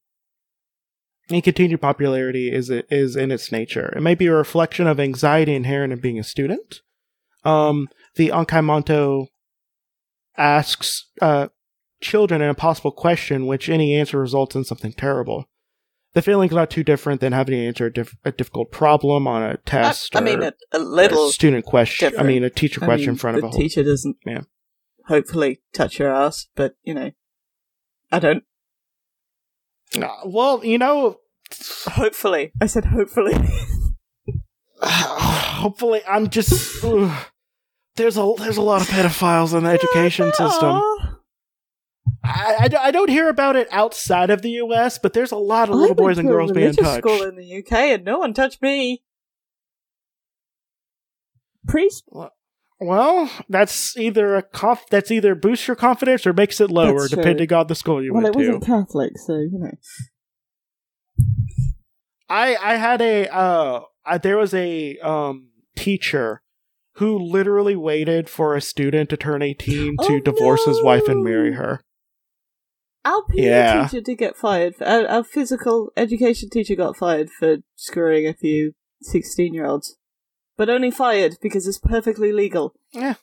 [1.31, 3.93] and continued popularity is is in its nature.
[3.97, 6.81] It may be a reflection of anxiety inherent in being a student.
[7.45, 9.29] Um, the Akai Manto
[10.37, 11.49] asks uh,
[12.01, 15.47] children an impossible question, which any answer results in something terrible.
[16.15, 19.43] The feeling's not too different than having to answer a, diff- a difficult problem on
[19.43, 20.15] a test.
[20.15, 21.31] I, I or mean, a, a a little.
[21.31, 22.13] student question.
[22.19, 23.59] I mean, a teacher I question mean, in front of a whole.
[23.59, 24.17] teacher doesn't.
[24.27, 24.43] Yeah.
[25.09, 27.13] Hopefully, touch your ass, but you know,
[28.11, 28.45] I don't.
[30.01, 31.19] Uh, well, you know,
[31.87, 33.35] Hopefully, I said hopefully.
[34.83, 36.85] hopefully, I'm just.
[36.85, 37.27] ugh.
[37.97, 40.71] there's a there's a lot of pedophiles in the education system.
[40.71, 41.12] Aw.
[42.25, 45.69] I, I, I don't hear about it outside of the U.S., but there's a lot
[45.69, 46.99] of little boys and to girls being touched.
[46.99, 49.03] school in the UK, and no one touched me.
[51.67, 52.05] Priest,
[52.81, 57.53] Well, that's either a conf- that's either boosts your confidence or makes it lower, depending
[57.53, 58.67] on the school you well, went it wasn't to.
[58.67, 59.71] Catholic, so you know.
[62.29, 66.43] I I had a uh I, there was a um teacher
[66.97, 71.23] who literally waited for a student to turn 18 to Oh, divorce his wife and
[71.23, 71.81] marry her.
[73.05, 73.89] Our PE Yeah.
[73.89, 74.75] teacher did get fired.
[74.81, 79.97] Our, our physical education teacher got fired for screwing a few 16 year olds.
[80.57, 82.75] But only fired because it's perfectly legal.
[82.93, 83.15] Yeah,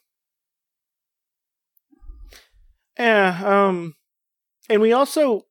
[2.97, 3.95] Yeah, um
[4.69, 5.45] and we also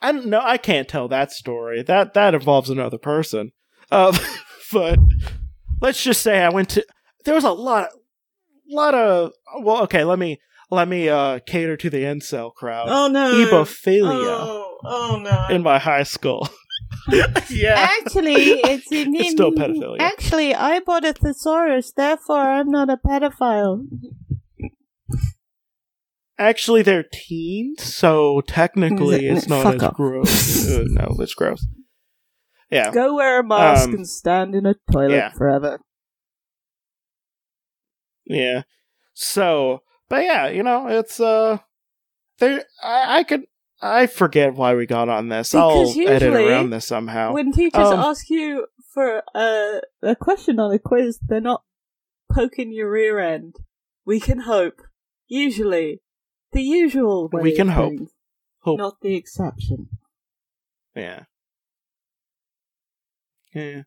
[0.00, 1.82] I don't know, I can't tell that story.
[1.82, 3.52] That that involves another person.
[3.90, 4.14] Um
[4.72, 4.98] but
[5.82, 6.86] let's just say I went to
[7.24, 7.90] there was a lot
[8.68, 12.88] lot of well okay, let me let me uh cater to the incel crowd.
[12.90, 13.32] Oh no.
[13.46, 15.54] Ebophilia Oh, oh no.
[15.54, 16.48] in my high school.
[17.50, 17.74] yeah.
[18.00, 20.00] Actually, it's in It's still pedophilia.
[20.00, 23.84] Actually, I bought a thesaurus, therefore I'm not a pedophile.
[26.38, 29.94] Actually, they're teens, so technically it's not Fuck as off.
[29.94, 30.68] gross.
[30.76, 31.64] Uh, no, it's gross.
[32.70, 32.90] Yeah.
[32.92, 35.30] Go wear a mask Um, and stand in a toilet yeah.
[35.30, 35.78] forever.
[38.26, 38.62] Yeah.
[39.14, 41.58] So, but yeah, you know, it's uh,
[42.38, 42.64] there.
[42.82, 43.42] I, I could.
[43.82, 45.50] I forget why we got on this.
[45.52, 47.34] Because I'll edit around this somehow.
[47.34, 51.62] When teachers Um, ask you for a, a question on a quiz, they're not
[52.32, 53.56] poking your rear end.
[54.06, 54.80] We can hope.
[55.28, 56.00] Usually.
[56.52, 57.90] The usual way We can hope.
[57.90, 58.10] things,
[58.60, 58.78] Hope.
[58.78, 59.88] Not the exception.
[60.94, 61.24] Yeah.
[63.52, 63.82] Yeah.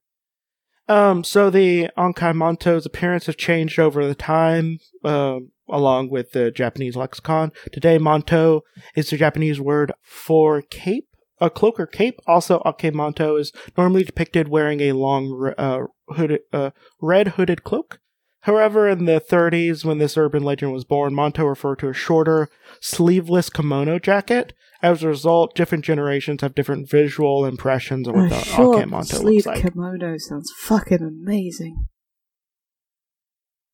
[0.88, 6.52] Um, so the Akai Manto's appearance has changed over the time, um, along with the
[6.52, 7.52] Japanese lexicon.
[7.72, 8.62] Today, Manto
[8.96, 11.08] is the Japanese word for cape,
[11.40, 12.20] a cloak or cape.
[12.28, 15.80] Also, Akai is normally depicted wearing a long, uh,
[16.10, 18.00] hooded, uh, red hooded cloak.
[18.44, 22.48] However, in the 30s, when this urban legend was born, Manto referred to a shorter,
[22.80, 24.54] sleeveless kimono jacket.
[24.82, 28.90] As a result, different generations have different visual impressions of what a the short Akai
[28.90, 29.74] Manto sleeve looks like.
[29.74, 31.88] kimono sounds fucking amazing.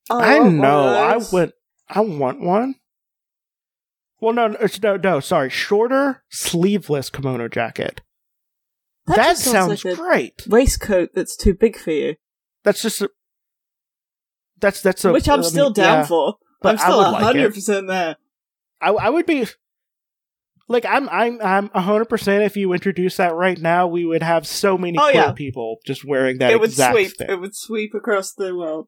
[0.09, 0.85] I want one know.
[0.87, 1.53] I those.
[1.89, 2.75] I want one.
[4.19, 5.19] Well, no, no, it's- no, no.
[5.19, 8.01] Sorry, shorter sleeveless kimono jacket.
[9.07, 10.41] That, just sounds like a great.
[10.47, 12.15] waistcoat that's too big for you,
[12.63, 13.01] That's just.
[13.01, 13.09] A,
[14.59, 15.11] that's that's a.
[15.11, 16.05] which I'm I still down yeah.
[16.05, 16.35] for.
[16.61, 18.15] but I'm still would like hundred percent there.
[18.81, 19.45] I I would be.
[20.67, 22.43] Like I'm I'm I'm hundred percent.
[22.43, 25.31] If you introduce that right now, we would have so many Oh, queer yeah.
[25.33, 27.15] people just wearing that it would sweep.
[27.15, 27.29] thing.
[27.29, 28.87] It would sweep across the world.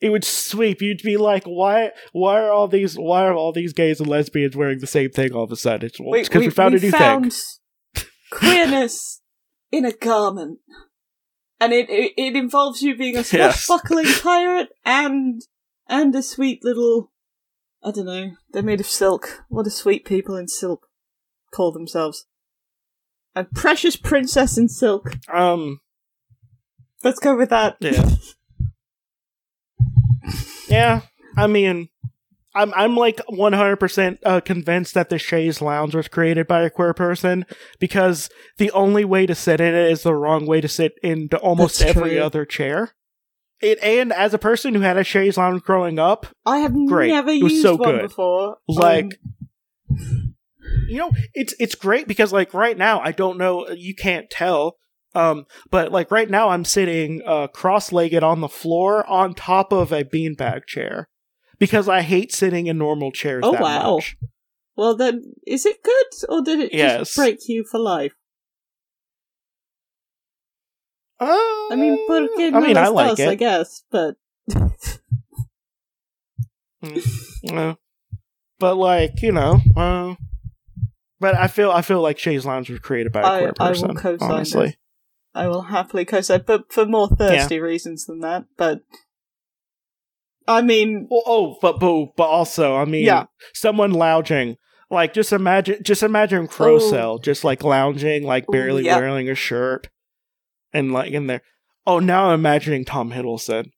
[0.00, 0.82] It would sweep.
[0.82, 1.90] You'd be like, why?
[2.12, 2.96] Why are all these?
[2.96, 5.86] Why are all these gays and lesbians wearing the same thing all of a sudden?
[5.86, 8.04] It's because we, we- found we a new found thing.
[8.30, 9.20] queerness
[9.72, 10.58] in a garment,
[11.60, 13.64] and it, it it involves you being a Yes.
[13.64, 15.40] swashbuckling pirate and
[15.88, 17.12] and a sweet little.
[17.82, 18.32] I don't know.
[18.52, 19.44] They're made of silk.
[19.48, 20.88] What do sweet people in silk
[21.54, 22.26] call themselves?
[23.34, 25.14] A precious princess in silk.
[25.32, 25.80] Um.
[27.04, 27.76] Let's go with that.
[27.80, 28.10] Yeah.
[30.68, 31.02] Yeah.
[31.36, 31.88] I mean,
[32.54, 36.70] I'm I'm like 100 percent uh, convinced that the chaise lounge was created by a
[36.70, 37.44] queer person
[37.78, 41.28] because the only way to sit in it is the wrong way to sit in
[41.42, 42.20] almost That's every true.
[42.22, 42.92] other chair.
[43.60, 47.08] It and as a person who had a chaise lounge growing up, I have Great.
[47.08, 48.02] never It was used so one good.
[48.02, 48.56] before.
[48.68, 49.18] like
[49.90, 50.34] Um,
[50.88, 54.76] you know it's it's great because like right now i don't know you can't tell
[55.16, 59.90] um but like right now i'm sitting uh cross-legged on the floor on top of
[59.92, 61.08] a beanbag chair
[61.58, 63.96] because i hate sitting in normal chairs Oh, wow.
[63.96, 64.16] much
[64.76, 66.98] well, then, is it good or did it Yes.
[66.98, 68.12] just break you for life?
[71.18, 71.24] uh,
[71.72, 74.16] I mean, porque i mean i like dos, I guess, but
[77.50, 77.74] Uh,
[78.58, 80.14] but like you know uh
[81.18, 83.68] but i feel i feel like chaise lounge was created by a I- queer I
[83.72, 84.76] person co-sign honestly this.
[85.36, 88.46] I will happily co-sign, but for more thirsty reasons than that.
[88.56, 88.80] But
[90.48, 93.26] I mean, Well, oh, but but but also, I mean, Yeah.
[93.52, 94.56] someone lounging.
[94.88, 96.78] Like, just imagine, just imagine Crow Oh.
[96.78, 98.96] Cell just like lounging, like Ooh, barely yeah.
[98.96, 99.88] wearing a shirt,
[100.72, 101.42] and like in there.
[101.86, 103.72] Oh, now I'm imagining Tom Hiddleston.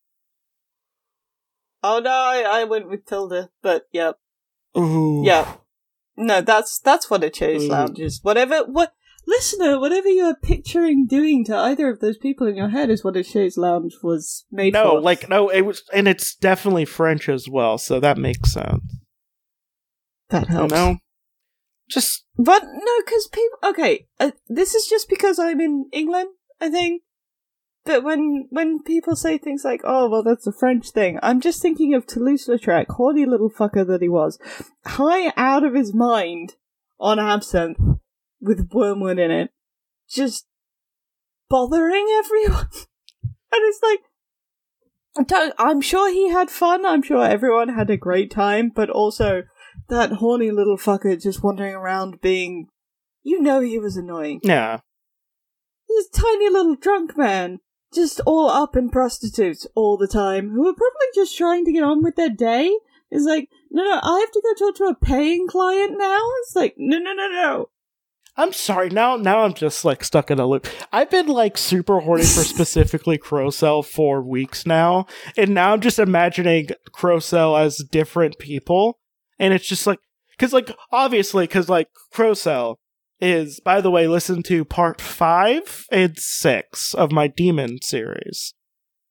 [1.82, 4.12] oh no, I, I went with Tilda, but yeah,
[4.76, 5.54] Ooh, yeah,
[6.16, 7.68] no, that's that's what a chaise Ooh.
[7.68, 8.20] lounge is.
[8.22, 8.92] Whatever, what
[9.28, 13.04] listener, whatever you are picturing doing to either of those people in your head is
[13.04, 15.00] what a chaise lounge was made No, for.
[15.00, 18.82] like no, it was, and it's definitely French as well, so that makes sense.
[20.30, 20.72] that You helps.
[20.74, 20.96] know,
[21.88, 23.58] just But no, because people.
[23.70, 26.30] Okay, uh, this is just because I'm in England.
[26.60, 27.02] I think
[27.84, 31.62] But when when people say things like, "Oh, well, that's a French thing," I'm just
[31.62, 34.38] thinking of Toulouse-Lautrec, horny little fucker that he was,
[34.84, 36.56] high out of his mind
[37.00, 37.78] on absinthe
[38.40, 39.50] with wormwood in it,
[40.08, 40.46] just
[41.48, 42.68] bothering everyone.
[43.22, 44.00] and it's like,
[45.58, 46.86] I'm sure he had fun.
[46.86, 49.42] I'm sure everyone had a great time, but also
[49.88, 52.68] that horny little fucker just wandering around being,
[53.22, 54.40] you know, he was annoying.
[54.42, 54.80] Yeah.
[55.88, 57.60] This tiny little drunk man,
[57.92, 61.82] just all up in prostitutes all the time, who are probably just trying to get
[61.82, 62.76] on with their day.
[63.10, 66.20] Is like, no, no, I have to go talk to a paying client now.
[66.42, 67.70] It's like, no, no, no, no.
[68.38, 68.88] I'm sorry.
[68.88, 70.68] Now, now I'm just like stuck in a loop.
[70.92, 75.98] I've been like super horny for specifically Crocell for weeks now, and now I'm just
[75.98, 79.00] imagining Crocell as different people,
[79.40, 79.98] and it's just like,
[80.30, 82.76] because like obviously, because like Crocell
[83.20, 88.54] is, by the way, listen to part five and six of my Demon series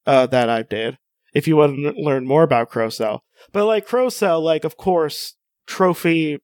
[0.06, 0.98] uh, that I did.
[1.34, 3.20] If you want to learn more about Crocell,
[3.52, 6.40] but like Crocell, like of course, trophy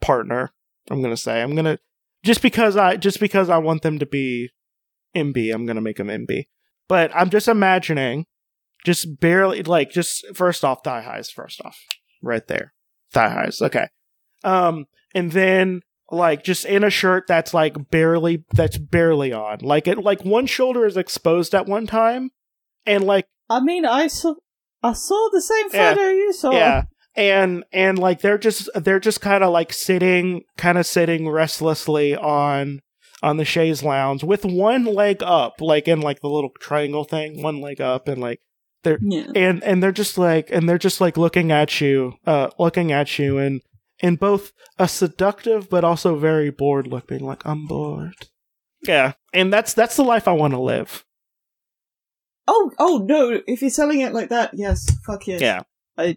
[0.00, 0.54] partner.
[0.90, 1.78] I'm gonna say I'm gonna
[2.24, 4.50] just because I just because I want them to be
[5.16, 6.44] NB, I'm gonna make them NB.
[6.88, 8.26] But I'm just imagining,
[8.84, 11.30] just barely like just first off thigh highs.
[11.30, 11.78] First off,
[12.22, 12.72] right there,
[13.12, 13.60] thigh highs.
[13.62, 13.86] Okay,
[14.44, 19.58] um, and then like just in a shirt that's like barely that's barely on.
[19.60, 22.30] Like it like one shoulder is exposed at one time,
[22.86, 24.34] and like I mean, I saw,
[24.82, 25.94] I saw the same Yeah.
[25.94, 26.50] photo you saw.
[26.52, 26.82] yeah
[27.14, 32.16] and and like they're just they're just kind of like sitting kind of sitting restlessly
[32.16, 32.80] on
[33.22, 37.42] on the chaise lounge with one leg up like in like the little triangle thing
[37.42, 38.40] one leg up and like
[38.82, 39.26] they're Yeah.
[39.36, 43.18] and and they're just like and they're just like looking at you uh looking at
[43.18, 43.60] you and
[44.00, 48.28] in both a seductive but also very bored look being like i'm bored
[48.82, 51.04] yeah and that's that's the life i want to live
[52.48, 53.40] Oh, oh no!
[53.46, 55.40] If you're selling it like that, yes, fuck yes.
[55.40, 55.60] yeah
[55.96, 56.16] The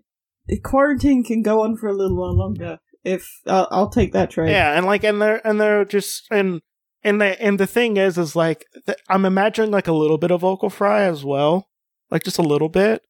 [0.64, 2.80] quarantine can go on for a little while longer.
[3.04, 4.50] If I'll, I'll take that trade.
[4.52, 6.62] Yeah, and like, and they're and they're just and
[7.04, 10.32] and the and the thing is, is like th- I'm imagining like a little bit
[10.32, 11.68] of vocal fry as well,
[12.10, 13.04] like just a little bit,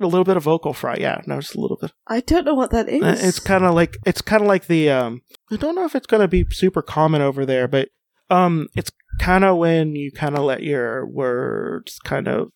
[0.00, 0.96] a little bit of vocal fry.
[0.98, 1.92] Yeah, no, just a little bit.
[2.06, 3.02] I don't know what that is.
[3.02, 5.20] Uh, It's kind of like it's kind of like the um.
[5.52, 7.90] I don't know if it's gonna be super common over there, but
[8.30, 12.48] um, it's kind of when you kind of let your words kind of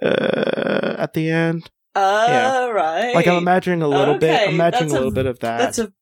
[0.00, 1.70] uh at the end.
[1.94, 3.10] All right.
[3.10, 4.34] Oh, like I'm imagining a little bit.
[4.34, 5.58] Okay, I'm imagining a a- little bit of that.
[5.58, 5.92] That's a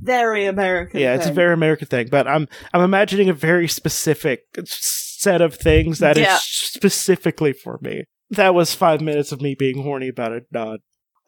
[0.00, 1.00] very American.
[1.00, 5.54] yeah, it's a very American thing, but I'm I'm imagining a very specific set of
[5.54, 6.38] things that is Yeah.
[6.40, 8.04] specifically for me.
[8.30, 10.80] That was five minutes of me being horny about a nod.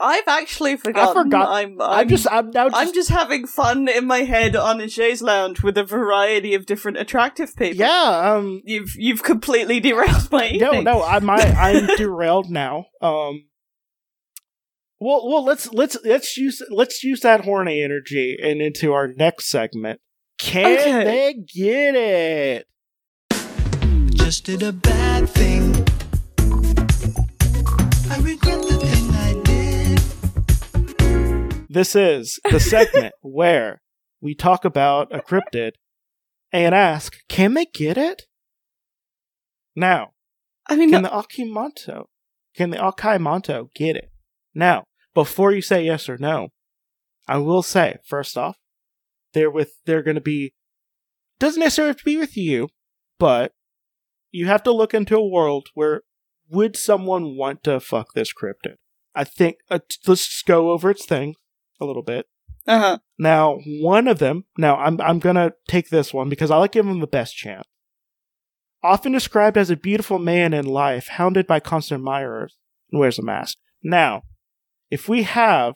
[0.04, 1.24] I've actually forgotten.
[1.24, 4.54] forgot- I'm, I'm, I'm, just I'm now just, I'm just having fun in my head
[4.56, 7.76] on a chaise lounge with a variety of different attractive people.
[7.78, 10.84] yeah um You've you've completely derailed my no evening.
[10.84, 13.46] no I'm I, I'm derailed now um.
[15.00, 19.46] Well, well, let's let's let's use let's use that horny energy and into our next
[19.50, 20.00] segment.
[20.38, 21.04] Can Okay.
[21.04, 22.66] they get it?
[24.14, 25.74] just did a bad thing.
[28.10, 28.63] I regret
[31.74, 33.82] This is the segment where
[34.20, 35.72] we talk about a cryptid
[36.52, 38.26] and ask, can they get it?
[39.74, 40.10] Now,
[40.68, 42.10] I mean, can no, the Akai Manto,
[42.54, 44.12] can the Akai Manto get it?
[44.54, 46.50] Now, before you say yes or no,
[47.26, 48.54] I will say, first off,
[49.32, 50.54] they're with, they're going to be,
[51.40, 52.68] doesn't necessarily have to be with you,
[53.18, 53.50] but
[54.30, 56.02] you have to look into a world where
[56.48, 58.76] would someone want to fuck this cryptid?
[59.12, 61.34] I think, uh, let's just go over its thing
[61.80, 62.26] a little bit.
[62.66, 62.98] uh-huh.
[63.18, 66.90] Now, one of them, now I'm I'm gonna take this one because I like giving
[66.92, 67.64] him the best chance.
[68.82, 72.56] Often described as a beautiful man in life, hounded by constant admirers,
[72.92, 73.56] and wears a mask.
[73.82, 74.22] Now,
[74.90, 75.74] if we have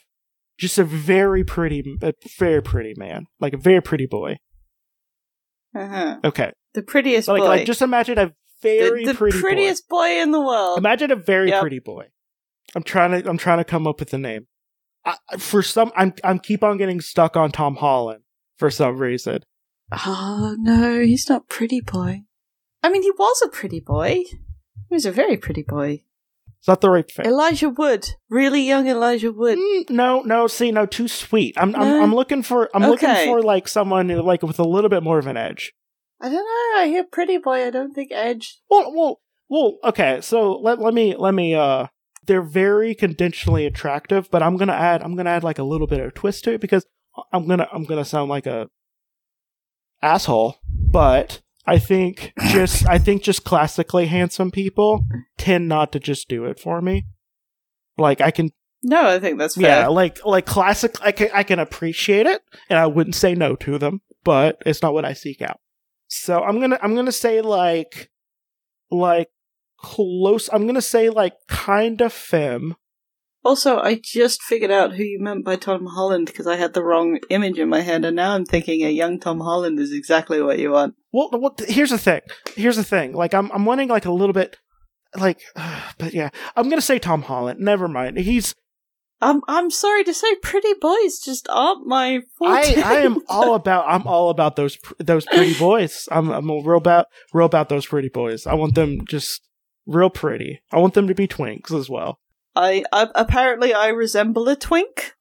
[0.58, 4.36] just a very pretty, a very pretty man, like a very pretty boy.
[5.74, 6.16] Uh-huh.
[6.24, 7.46] Okay, The prettiest like boy.
[7.46, 8.32] like just imagine a
[8.62, 10.20] very the, the pretty prettiest boy.
[10.20, 10.78] in the world.
[10.78, 11.60] Imagine a very Yep.
[11.60, 12.06] pretty boy.
[12.74, 14.46] I'm trying to I'm trying to come up with a name.
[15.04, 18.22] I, for some, I'm I'm keep on getting stuck on Tom Holland
[18.56, 19.40] for some reason.
[19.92, 22.22] Oh no, he's not pretty boy.
[22.82, 24.24] I mean, he was a pretty boy.
[24.88, 26.02] He was a very pretty boy.
[26.58, 27.26] It's not the right fit.
[27.26, 29.58] Elijah Wood, really young Elijah Wood.
[29.58, 31.54] Mm, no, no, see, no, too sweet.
[31.56, 34.90] I'm, I'm, I'm looking for, I'm looking for like someone who, like with a little
[34.90, 35.72] bit more of an edge.
[36.20, 36.82] I don't know.
[36.82, 37.64] I hear pretty boy.
[37.64, 38.60] I don't think Edge.
[38.68, 39.78] Well, well, well.
[39.84, 41.54] Okay, so let let me let me.
[41.54, 41.86] Uh,
[42.28, 45.98] they're very conventionally attractive, but I'm gonna add, I'm gonna add like a little bit
[45.98, 46.86] of twist to it because
[47.32, 48.68] I'm gonna, I'm gonna sound like a
[50.00, 55.04] asshole, but I think just, I think just classically handsome people
[55.36, 57.06] tend not to just do it for me.
[57.96, 58.50] Like I can
[58.82, 59.80] No, I think that's fair.
[59.80, 60.94] Yeah, like like classic.
[61.02, 64.82] I can I can appreciate it, and I wouldn't say no to them, but it's
[64.82, 65.58] not what I seek out.
[66.06, 68.10] So I'm gonna I'm gonna say like
[68.90, 69.28] like
[69.78, 70.48] close.
[70.52, 72.76] I'm gonna say like kind of femme.
[73.44, 76.82] Also, I just figured out who you meant by Tom Holland because I had the
[76.82, 80.42] wrong image in my head, and now I'm thinking a young Tom Holland is exactly
[80.42, 80.96] what you want.
[81.12, 82.20] Well, well here's the thing.
[82.56, 83.12] Here's the thing.
[83.12, 84.56] Like I'm I'm wanting like a little bit
[85.16, 85.40] like
[85.98, 86.30] but yeah.
[86.56, 87.60] I'm going to say Tom Holland.
[87.60, 88.18] Never mind.
[88.18, 88.54] He's
[89.20, 92.82] I'm I'm sorry to say, pretty boys just aren't my I.
[92.84, 96.08] I am all about I'm all about those those pretty boys.
[96.12, 98.46] I'm I'm real about real about those pretty boys.
[98.46, 99.47] I want them just
[99.88, 100.60] real pretty.
[100.70, 102.20] I want them to be twinks as well.
[102.54, 105.14] I, I apparently I resemble a twink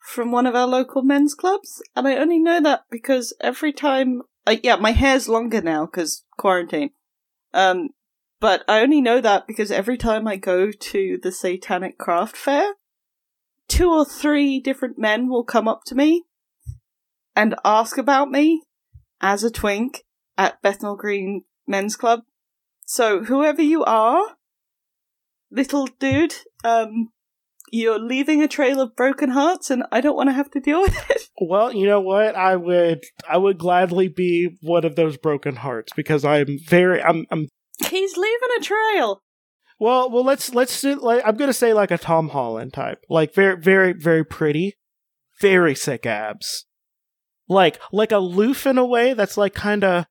[0.00, 4.22] from one of our local men's clubs, and I only know that because every time,
[4.46, 6.90] uh, yeah, my hair's longer now because quarantine.
[7.52, 7.90] Um,
[8.40, 12.74] but I only know that because every time I go to the Satanic Craft Fair,
[13.68, 16.24] two or three different men will come up to me
[17.36, 18.62] and ask about me
[19.20, 20.04] as a twink
[20.36, 22.22] at Bethnal Green Men's Club.
[22.90, 24.36] So whoever you are,
[25.50, 26.34] little dude,
[26.64, 27.10] um,
[27.70, 30.80] you're leaving a trail of broken hearts, and I don't want to have to deal
[30.80, 31.22] with it.
[31.40, 32.34] Well, you know what?
[32.34, 37.26] I would I would gladly be one of those broken hearts because I'm very I'm
[37.30, 37.46] I'm
[37.86, 39.22] He's leaving a trail.
[39.78, 43.34] well well let's let's do like I'm gonna say like a Tom Holland type like
[43.34, 44.78] very very very pretty,
[45.40, 46.64] very sick abs,
[47.48, 50.06] like like aloof in a way that's like kind of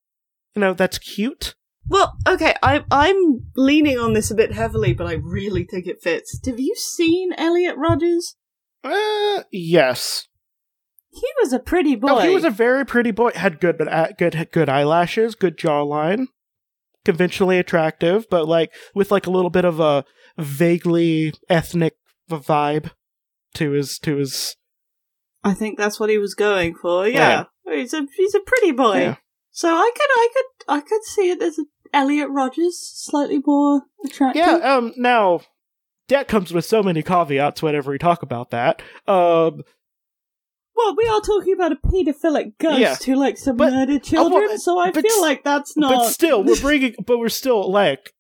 [0.56, 1.56] you know that's cute.
[1.90, 6.02] Well, okay, I, I'm leaning on this a bit heavily, but I really think it
[6.02, 6.40] fits.
[6.46, 8.36] Have you seen Elliot Rogers?
[8.84, 10.28] Uh, yes.
[11.12, 12.08] He was a pretty boy.
[12.08, 13.32] No, he was a very pretty boy.
[13.34, 16.28] Had good, uh, good, good eyelashes, good jawline,
[17.06, 20.04] conventionally attractive, but like with like a little bit of a
[20.38, 21.96] vaguely ethnic
[22.30, 22.92] vibe
[23.56, 24.56] to his to his.
[25.44, 27.08] I think that's what he was going for.
[27.08, 29.00] Yeah, he's a he's a pretty boy.
[29.00, 29.16] Yeah.
[29.52, 31.64] So I could I could I could see it as a
[31.94, 34.40] Elliot Rogers, slightly more attractive.
[34.46, 34.56] Yeah.
[34.76, 34.94] Um.
[34.98, 35.42] Now,
[36.10, 37.62] that comes with so many caveats.
[37.62, 38.82] Whenever we talk about that.
[39.08, 39.64] Um.
[40.76, 42.96] Well, we are talking about a paedophilic ghost Yeah.
[43.06, 45.92] who likes to murder children, so I feel s- like that's not.
[45.92, 46.94] But still, we're bringing.
[47.06, 48.14] but we're still like,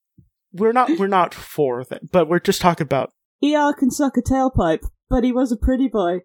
[0.54, 0.90] we're not.
[0.98, 2.12] We're not for that.
[2.12, 3.12] But we're just talking about
[3.44, 6.22] ER can suck a tailpipe, but he was a pretty boy.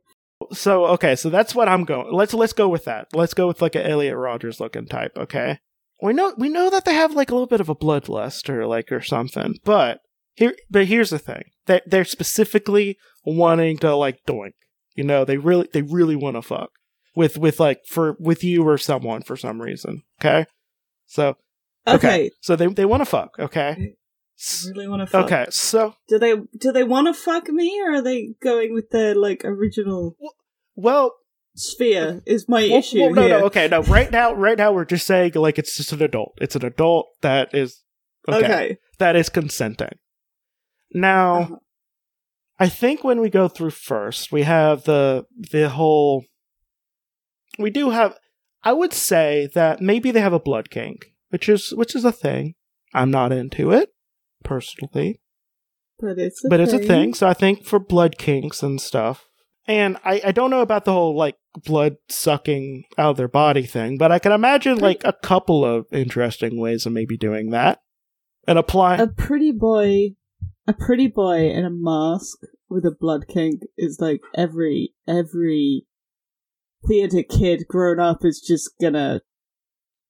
[0.52, 2.12] So okay, so that's what I'm going.
[2.14, 3.08] Let's let's go with that.
[3.12, 5.12] Let's go with like an Elliot Rogers looking type.
[5.18, 5.58] Okay,
[6.02, 8.66] we know we know that they have like a little bit of a bloodlust or
[8.66, 9.56] like or something.
[9.64, 10.00] But
[10.34, 14.52] here, but here's the thing: they they're specifically wanting to like doink.
[14.94, 16.70] You know, they really they really want to fuck
[17.14, 20.02] with with like for with you or someone for some reason.
[20.20, 20.46] Okay,
[21.06, 21.36] so
[21.86, 23.30] Okay, so they they want to fuck.
[23.38, 23.94] Okay,
[24.74, 25.24] really want to fuck.
[25.26, 28.90] okay, so Do they do they want to fuck me, or are they going with
[28.90, 30.16] the like original
[30.74, 31.12] well
[31.54, 32.22] sphere?
[32.26, 33.38] Is my Well, issue well, no, here?
[33.40, 33.82] no, okay, no.
[33.82, 36.34] Right now, right now, we're just saying like it's just an adult.
[36.40, 37.82] It's an adult that is
[38.28, 38.76] okay, Okay.
[38.98, 39.98] that is consenting.
[40.94, 41.56] Now, Uh-huh.
[42.58, 46.24] I think when we go through first, we have the the whole.
[47.58, 48.16] We do have.
[48.62, 52.12] I would say that maybe they have a blood kink, which is which is a
[52.12, 52.54] thing.
[52.94, 53.88] I'm not into it
[54.44, 55.20] personally,
[55.98, 56.62] But it's a but thing.
[56.64, 57.14] it's a thing.
[57.14, 59.26] So I think for blood kinks and stuff.
[59.66, 63.64] And I, I don't know about the whole like blood sucking out of their body
[63.64, 67.80] thing, but I can imagine like a couple of interesting ways of maybe doing that
[68.46, 68.96] and apply.
[68.96, 70.16] A pretty boy,
[70.66, 72.38] a pretty boy in a mask
[72.68, 75.86] with a blood kink is like every every
[76.88, 79.20] theater kid grown up is just gonna.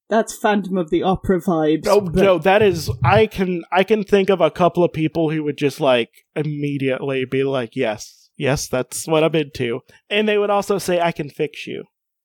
[0.09, 1.87] That's Phantom of the Opera vibes.
[1.87, 5.31] oh but- no, that is I can I can think of a couple of people
[5.31, 9.81] who would just like immediately be like, yes, yes, that's what I'm into,
[10.11, 11.85] and they would also say, I can fix you.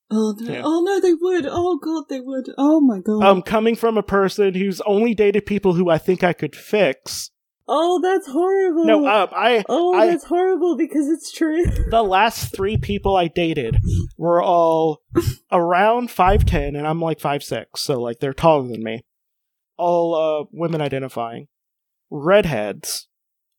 [0.09, 0.53] Oh no!
[0.53, 0.61] Yeah.
[0.63, 1.01] Oh no!
[1.01, 1.45] They would!
[1.49, 2.05] Oh god!
[2.09, 2.45] They would!
[2.57, 3.23] Oh my god!
[3.23, 7.29] Um, coming from a person who's only dated people who I think I could fix.
[7.67, 8.85] oh, that's horrible!
[8.85, 11.65] No, um, I oh, I- that's horrible because it's true.
[11.91, 13.75] the last three people I dated
[14.17, 15.01] were all
[15.51, 19.03] around five ten, and I'm like five six, so like they're taller than me.
[19.75, 21.47] All uh, women identifying,
[22.09, 23.07] redheads,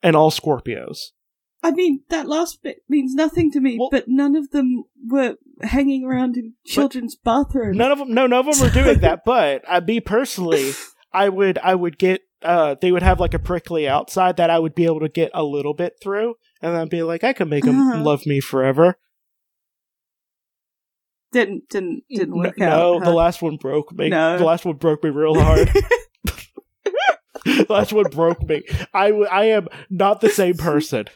[0.02, 1.10] and all Scorpios.
[1.62, 5.36] I mean, that last bit means nothing to me, Well- but none of them were
[5.62, 7.76] hanging around in children's bathrooms.
[7.76, 9.22] None of them, no, none of them were doing that.
[9.26, 10.72] But I, me personally,
[11.12, 12.22] I would, I would get.
[12.40, 15.32] Uh, they would have like a prickly outside that I would be able to get
[15.34, 18.02] a little bit through, and then be like, I could make them Uh-huh.
[18.04, 18.96] love me forever.
[21.32, 22.76] didn't didn't didn't work N- out.
[22.78, 23.04] No, huh?
[23.06, 24.08] the last one broke me.
[24.08, 24.38] No.
[24.38, 25.68] The last one broke me real hard.
[27.44, 28.62] the last one broke me.
[28.94, 31.06] I, w- I am not the same person.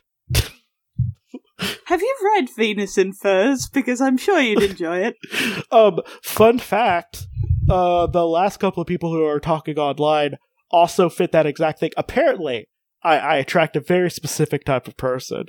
[1.86, 3.68] Have you read Venus in Furs?
[3.68, 5.16] Because I'm sure you'd enjoy it.
[5.70, 7.26] Um, fun fact:
[7.70, 10.36] uh, the last couple of people who are talking online
[10.70, 11.90] also fit that exact thing.
[11.96, 12.68] Apparently,
[13.02, 15.46] I, I attract a very specific type of person.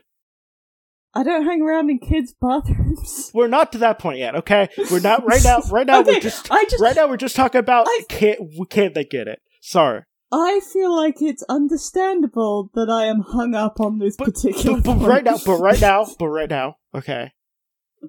[1.13, 3.31] I don't hang around in kids' bathrooms.
[3.35, 4.69] We're not to that point yet, okay?
[4.89, 5.59] We're not right now.
[5.69, 8.39] Right now, okay, we're just I just right now we're just talking about I- can't
[8.69, 9.39] can't they get it?
[9.61, 10.03] Sorry,
[10.35, 14.81] I feel like it's understandable that I am hung up on this But- particular.
[14.81, 17.31] but, but right now, but right now, but right now, okay.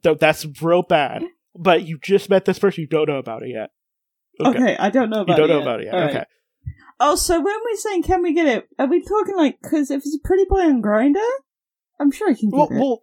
[0.03, 1.22] Th- that's real bad.
[1.57, 3.70] But you just met this person, you don't know about it yet.
[4.45, 4.77] Okay.
[4.77, 5.62] I don't know you about don't it know yet.
[5.66, 5.95] about it yet.
[6.11, 6.25] Okay.
[6.99, 9.99] Oh, so when we're saying can we get it, are we talking like because if
[9.99, 11.20] it's a pretty boy on Grindr,
[12.01, 12.75] I'm sure I can get Well, it.
[12.81, 13.03] well,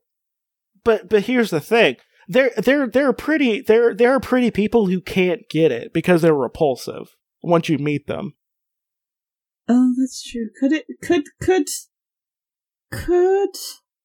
[0.83, 1.95] but but here's the thing.
[2.27, 6.21] There there there are pretty there there are pretty people who can't get it because
[6.21, 8.33] they're repulsive once you meet them.
[9.73, 10.49] Oh, that's true.
[10.59, 10.85] Could it?
[11.01, 11.69] Could could
[12.91, 13.55] could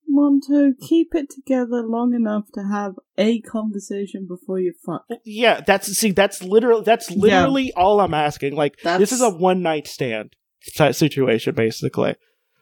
[0.07, 5.05] Manto keep it together long enough to have a conversation before you fuck?
[5.25, 8.55] Yeah, that's see that's literally that's literally all I'm asking.
[8.55, 12.15] Like this is a one night stand situation basically.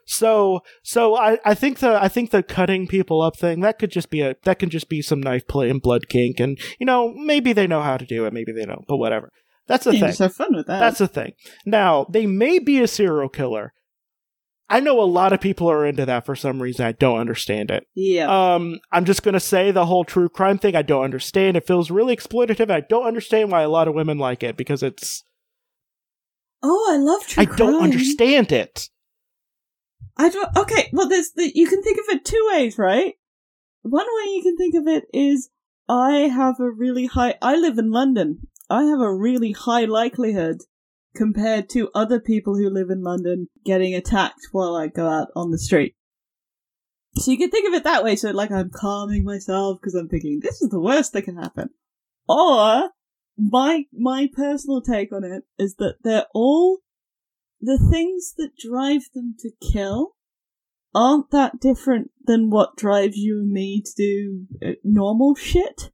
[0.06, 3.90] So so I, I think the I think the cutting people up thing that could
[3.90, 6.86] just be a that can just be some knife play and blood kink and you
[6.86, 9.30] know maybe they know how to do it maybe they don't but whatever
[9.66, 10.78] that's the You thing just have fun with that.
[10.80, 11.32] That's the thing.
[11.64, 13.72] Now, they may be a serial killer.
[14.68, 16.86] I know a lot of people are into that for some reason.
[16.86, 17.86] I don't understand it.
[17.94, 18.54] yeah.
[18.54, 20.74] Um, I'm just gonna say the whole true crime thing.
[20.74, 21.56] I don't understand.
[21.56, 22.70] It feels really exploitative.
[22.70, 25.22] I don't understand why a lot of women like it because it's.
[26.62, 28.88] oh, I love true I don't understand it.
[30.16, 30.56] I don't.
[30.56, 33.14] Okay, well, there's the, you can think of it two ways, right?
[33.82, 35.50] One way you can think of it is
[35.88, 37.34] I have a really high.
[37.42, 38.46] I live in London.
[38.70, 40.62] I have a really high likelihood
[41.14, 45.50] compared to other people who live in London getting attacked while I go out on
[45.50, 45.94] the street.
[47.16, 48.16] So you can think of it that way.
[48.16, 51.70] So like I'm calming myself because I'm thinking this is the worst that can happen.
[52.28, 52.90] Or
[53.36, 56.78] my my personal take on it is that they're all
[57.60, 60.16] the things that drive them to kill
[60.94, 65.90] aren't that different than what drives you and me to do uh, normal shit.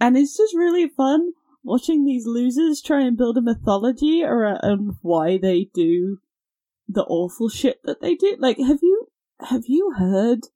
[0.00, 1.32] And it's just really fun
[1.66, 6.18] watching these losers try and build a mythology around why they do
[6.88, 8.36] the awful shit that they do.
[8.38, 9.08] Like, have you
[9.40, 10.46] have you heard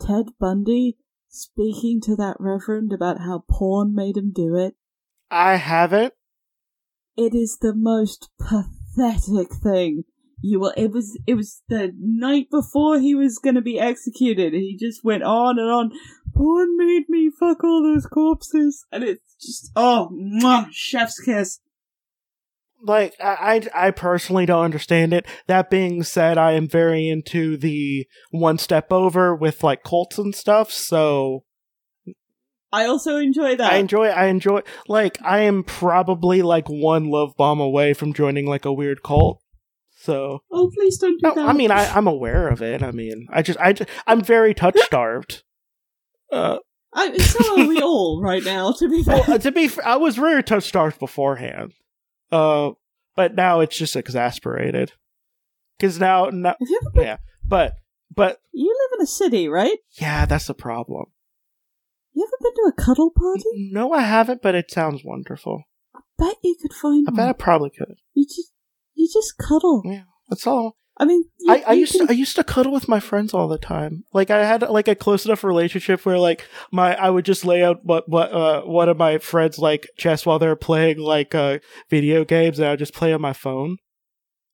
[0.00, 0.96] Ted Bundy
[1.28, 4.74] speaking to that reverend about how porn made him do it?
[5.30, 6.14] I haven't.
[7.16, 10.04] it is the most pathetic thing
[10.44, 14.62] you will it was it was the night before he was gonna be executed and
[14.62, 15.90] he just went on and on
[16.34, 21.60] porn made me fuck all those corpses and it's just oh mwah, chef's kiss
[22.82, 25.24] Like I, I, I personally don't understand it.
[25.46, 30.34] That being said, I am very into the one step over with like cults and
[30.34, 30.70] stuff.
[30.70, 31.44] So
[32.70, 37.36] i also enjoy that I enjoy I enjoy like I am probably like one love
[37.38, 39.40] bomb away from joining like a weird cult.
[40.04, 42.82] So oh please don't do no, that I mean I I'm aware of it.
[42.82, 45.42] I mean I just I just, I'm very touch starved.
[46.30, 46.58] Uh,
[46.92, 49.96] I, so are we all right now to be fair well, uh, to be I
[49.96, 51.72] was very touch starved beforehand.
[52.30, 52.72] Uh,
[53.16, 54.92] but now it's just exasperated.
[55.80, 57.72] Cuz now, now have you ever been, yeah, but
[58.14, 61.06] but you live in a city right yeah, that's the problem.
[62.12, 65.62] you ever been to a cuddle party No, I haven't, but it sounds wonderful.
[65.96, 67.96] I bet you could find I bet I probably could.
[68.12, 68.50] you just
[69.04, 70.76] you just cuddle Yeah, that's all.
[70.96, 73.00] i mean you, I, I you used can- to I used to cuddle with my
[73.00, 74.04] friends all the time.
[74.12, 76.40] Like I had like a close enough relationship where like
[76.70, 80.24] my I would just lay out what what uh, one of my friends like chess
[80.24, 81.58] while they're playing like uh
[81.90, 83.76] video games and I would just play on my phone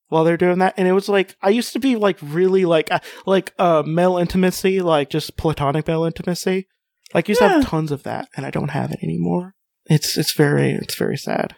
[0.08, 2.90] while they're doing that and it was like I used to be like really like
[2.90, 6.66] uh, like uh male intimacy like just platonic male intimacy.
[7.14, 9.54] Like I used to have tons of that and I don't have it anymore.
[9.86, 11.54] It's it's very it's very sad.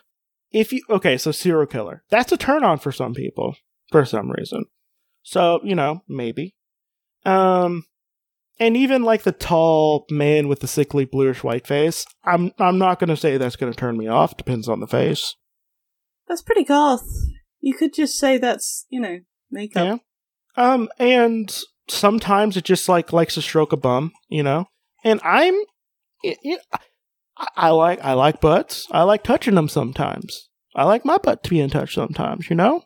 [0.53, 2.03] If you okay, so serial killer.
[2.11, 3.57] That's a turn on for some people
[3.91, 4.65] for some reason.
[5.23, 6.55] So, you know, maybe.
[7.25, 7.85] Um
[8.59, 12.99] and even like the tall man with the sickly bluish white face, I'm I'm not
[12.99, 15.35] gonna say that's gonna turn me off, depends on the face.
[16.29, 17.07] That's pretty goth.
[17.61, 20.01] You could just say that's, you know, makeup.
[20.57, 20.75] Yeah.
[20.75, 21.57] Um and
[21.89, 24.67] sometimes it just like likes to stroke a bum, you know?
[25.05, 25.55] And I'm
[26.23, 26.61] it, it,
[27.37, 28.87] I, I like I like butts.
[28.91, 30.49] I like touching them sometimes.
[30.75, 32.83] I like my butt to be in touch sometimes, you know?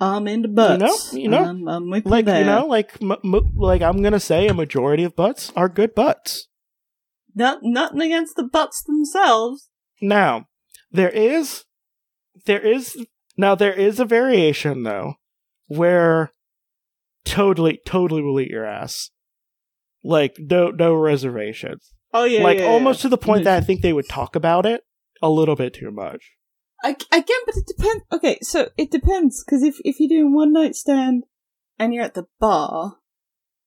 [0.00, 1.12] I'm into butts.
[1.12, 1.44] you know?
[1.44, 2.40] I'm, I'm with Like you there.
[2.40, 5.94] you know, like m- m- like I'm gonna say a majority of butts are good
[5.94, 6.48] butts.
[7.34, 9.70] Not, nothing against the butts themselves.
[10.00, 10.46] Now,
[10.90, 11.64] there is
[12.46, 13.06] there is
[13.36, 15.14] now there is a variation though
[15.68, 16.32] where
[17.24, 19.10] totally totally will eat your ass.
[20.02, 21.92] Like no no reservations.
[22.12, 23.02] Oh yeah, like yeah, almost yeah.
[23.02, 24.84] to the point that I think they would talk about it
[25.22, 26.32] a little bit too much.
[26.84, 28.04] I, again, but it depends.
[28.12, 31.24] Okay, so it depends because if if you're doing one night stand
[31.78, 32.96] and you're at the bar,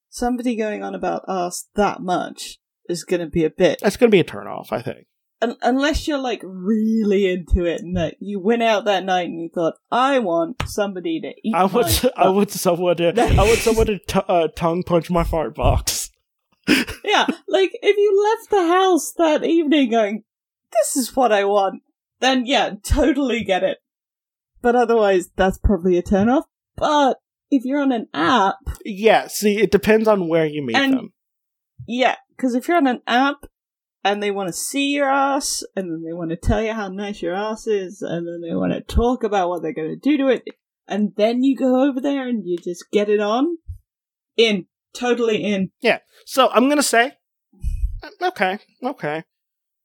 [0.09, 3.79] somebody going on about us that much is going to be a bit.
[3.81, 5.07] That's going to be a turn off, I think.
[5.41, 9.41] Un- unless you're like really into it and that you went out that night and
[9.41, 11.53] you thought, I want somebody to eat.
[11.53, 15.09] I my want I want someone to I want someone to t- uh, tongue punch
[15.09, 16.04] my fart box.
[17.03, 20.23] yeah, like if you left the house that evening going,
[20.71, 21.81] this is what I want,
[22.19, 23.79] then yeah, totally get it.
[24.61, 26.45] But otherwise, that's probably a turn off.
[26.75, 27.19] But
[27.51, 31.13] if you're on an app, Yeah, see, it depends on where you meet And- them.
[31.87, 33.45] yeah, because if you're on an app
[34.03, 36.87] and they want to see your ass, and then they want to tell you how
[36.89, 39.95] nice your ass is, and then they want to talk about what they're going to
[39.95, 40.43] do to it,
[40.87, 43.57] and then you go over there and you just get it on,
[44.37, 44.65] in,
[44.95, 45.71] totally in.
[45.81, 45.99] Yeah.
[46.25, 47.13] So I'm gonna say,
[48.21, 49.23] okay, okay.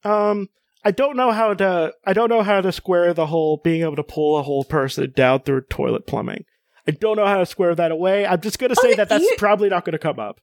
[0.05, 0.49] Um,
[0.85, 1.93] I don't know how to.
[2.07, 5.13] I don't know how to square the whole being able to pull a whole person
[5.15, 6.45] down through toilet plumbing.
[6.89, 8.27] I don't know how to square that away.
[8.27, 10.41] I'm just gonna say that that's you- probably not gonna come up.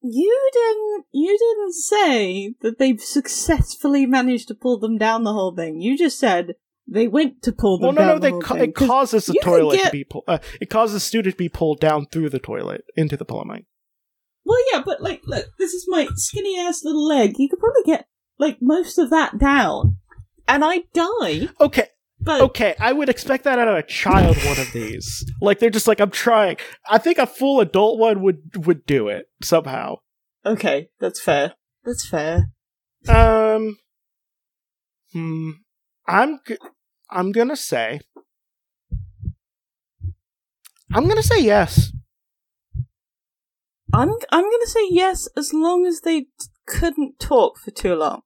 [0.00, 1.06] You didn't.
[1.12, 5.80] You didn't say that they've successfully managed to pull them down the whole thing.
[5.80, 6.54] You just said
[6.90, 8.14] they went to pull the Well, no, no.
[8.18, 8.70] the They ca- thing.
[8.70, 10.24] it 'cause causes the toilet to be pulled.
[10.26, 13.66] Uh, it causes the student to be pulled down through the toilet into the plumbing.
[14.44, 17.34] Well, yeah, but like, look, this is my skinny ass little leg.
[17.38, 18.06] You could probably get
[18.38, 19.98] like most of that down,
[20.46, 21.48] and I die.
[21.60, 21.88] Okay,
[22.20, 22.74] But okay.
[22.80, 24.36] I would expect that out of a child.
[24.38, 26.56] One of these, like they're just like, I'm trying.
[26.88, 29.96] I think a full adult one would would do it somehow.
[30.46, 31.54] okay, that's fair.
[31.84, 32.50] That's fair.
[33.08, 33.76] Um,
[35.12, 35.50] hmm.
[36.06, 36.40] I'm
[37.10, 38.00] I'm gonna say.
[40.92, 41.92] I'm gonna say yes.
[43.92, 46.28] I'm I'm gonna say yes as long as they t-
[46.66, 48.22] couldn't talk for too long.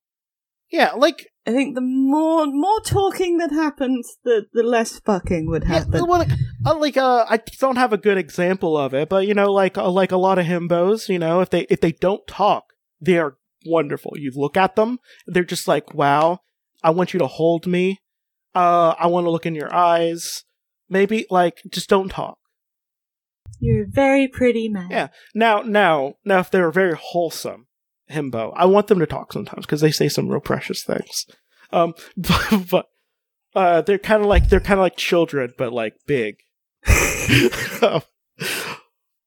[0.70, 5.64] Yeah, like I think the more more talking that happens, the the less fucking would
[5.64, 6.06] yeah, happen.
[6.06, 6.30] well, like,
[6.66, 9.76] uh, like uh, I don't have a good example of it, but you know, like
[9.76, 12.64] uh, like a lot of himbos, you know, if they if they don't talk,
[13.00, 14.12] they are wonderful.
[14.16, 16.38] You look at them, they're just like, wow,
[16.82, 18.00] I want you to hold me.
[18.54, 20.44] Uh, I want to look in your eyes.
[20.88, 22.38] Maybe like just don't talk.
[23.60, 24.88] You're a very pretty man.
[24.90, 25.08] Yeah.
[25.34, 27.66] Now, now, now, if they're very wholesome
[28.10, 31.26] himbo, I want them to talk sometimes because they say some real precious things.
[31.70, 32.86] Um, but, but
[33.54, 36.36] uh, they're kind of like they're kind of like children, but like big.
[37.80, 38.02] Um,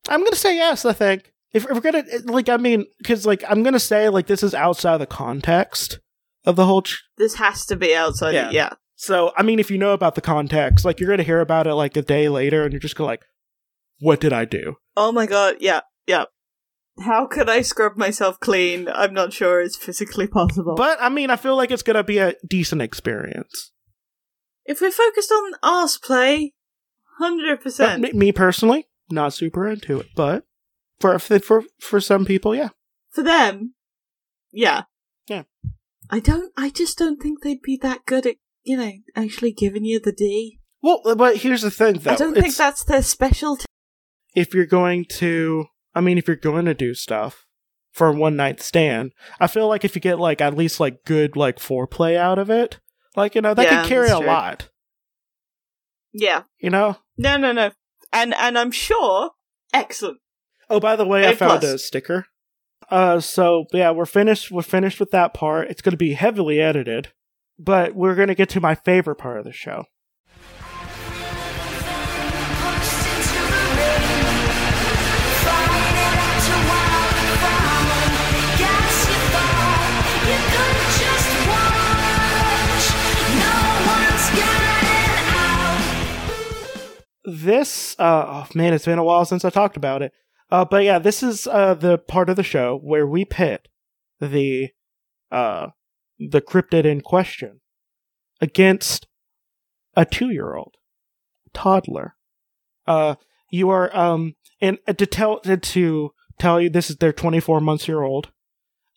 [0.10, 0.86] I'm gonna say yes.
[0.86, 4.28] I think if, if we're gonna like, I mean, because like I'm gonna say like
[4.28, 6.00] this is outside the context
[6.46, 6.82] of the whole.
[6.84, 8.34] Ch- This has to be outside.
[8.34, 8.50] Yeah.
[8.52, 8.52] Yeah.
[8.52, 8.70] yeah.
[8.96, 11.76] So I mean, if you know about the context, like you're gonna hear about it
[11.76, 13.24] like a day later, and you're just gonna like,
[14.00, 14.76] what did I do?
[14.96, 15.58] Oh my god.
[15.60, 15.82] Yeah.
[16.08, 16.26] Yeah.
[17.02, 18.88] How could I scrub myself clean?
[18.88, 20.76] I'm not sure it's physically possible.
[20.76, 23.72] But I mean, I feel like it's gonna be a decent experience.
[24.66, 26.54] if we're focused on arse play,
[27.22, 28.00] 100%.
[28.00, 30.46] me, me personally, not super into it, but
[31.00, 32.70] for for for some people, yeah.
[33.12, 33.74] For them,
[34.52, 34.84] yeah.
[35.28, 35.44] Yeah.
[36.10, 36.52] I don't.
[36.58, 38.36] I just don't think they'd be that good at
[38.66, 40.60] you know actually giving you the D.
[40.82, 42.12] Well, but here's the thing, though.
[42.12, 43.66] I don't think that's their specialty.
[44.36, 47.46] if you're going to, I mean, if you're going to do stuff
[47.92, 51.04] for a one night stand, I feel like if you get like at least like
[51.06, 52.80] good like foreplay out of it,
[53.16, 54.28] like you know that Yeah, can carry a true.
[54.28, 54.70] lot.
[56.14, 56.44] Yeah.
[56.60, 56.98] You know.
[57.18, 57.72] No, no, no.
[58.14, 59.32] And and I'm sure
[59.74, 60.20] excellent.
[60.70, 61.74] Oh, by the way, A I found plus.
[61.74, 62.26] a sticker.
[62.90, 64.52] Uh, so yeah, we're finished.
[64.52, 65.70] We're finished with that part.
[65.70, 67.10] It's going to be heavily edited,
[67.58, 69.86] but we're going to get to my favorite part of the show.
[87.28, 90.12] This, uh, oh man, it's been a while since I talked about it.
[90.52, 93.68] Uh, but yeah, this is uh the part of the show where we pit
[94.20, 94.70] the
[95.32, 95.70] uh
[96.20, 97.62] the cryptid in question
[98.42, 99.08] against
[99.96, 100.76] a two-year-old
[101.54, 102.16] toddler.
[102.88, 103.16] Uh,
[103.50, 107.88] you are um and uh, to tell to tell you this is they're 24 months
[107.88, 108.32] year old.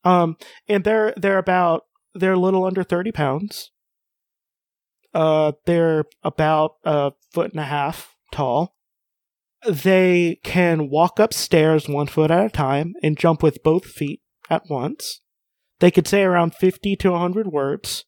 [0.05, 0.37] Um,
[0.69, 3.71] and they're they're about they're a little under 30 pounds.
[5.14, 8.75] Uh, they're about a foot and a half tall.
[9.66, 14.62] They can walk upstairs one foot at a time and jump with both feet at
[14.69, 15.21] once.
[15.81, 18.05] They could say around 50 to 100 words.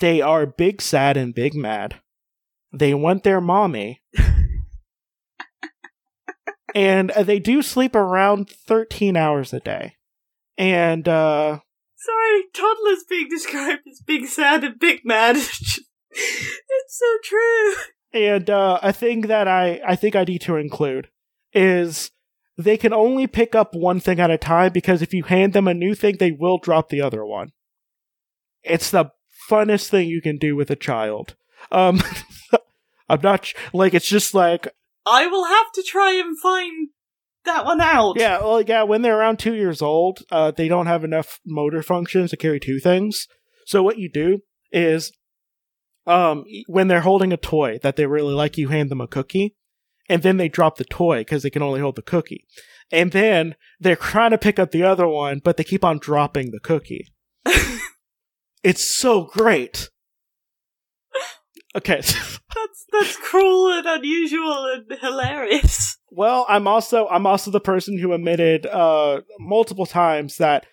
[0.00, 2.00] They are big sad and big mad.
[2.72, 4.02] They want their mommy.
[6.74, 9.96] and uh, they do sleep around 13 hours a day.
[10.56, 11.60] And uh
[11.96, 15.36] Sorry, toddlers being described as big sad and big mad.
[16.10, 17.74] it's so true.
[18.12, 21.08] And uh, a thing that I, I think I need to include
[21.52, 22.10] is
[22.56, 25.68] they can only pick up one thing at a time because if you hand them
[25.68, 27.48] a new thing, they will drop the other one.
[28.62, 29.10] It's the
[29.50, 31.34] funnest thing you can do with a child.
[31.70, 32.00] Um,
[33.08, 34.68] I'm not sh- like it's just like
[35.06, 36.88] I will have to try and find
[37.44, 38.14] that one out.
[38.18, 38.84] yeah, well, yeah.
[38.84, 42.58] When they're around two years old, uh, they don't have enough motor functions to carry
[42.58, 43.26] two things.
[43.66, 44.40] So what you do
[44.72, 45.12] is,
[46.06, 49.54] um, when they're holding a toy that they really like, you hand them a cookie,
[50.08, 52.44] and then they drop the toy because they can only hold the cookie,
[52.90, 56.50] and then they're trying to pick up the other one, but they keep on dropping
[56.50, 57.12] the cookie.
[58.64, 59.90] It's so great.
[61.76, 61.96] Okay.
[62.54, 65.98] That's that's cruel and unusual and hilarious.
[66.10, 70.66] Well, I'm also I'm also the person who admitted uh multiple times that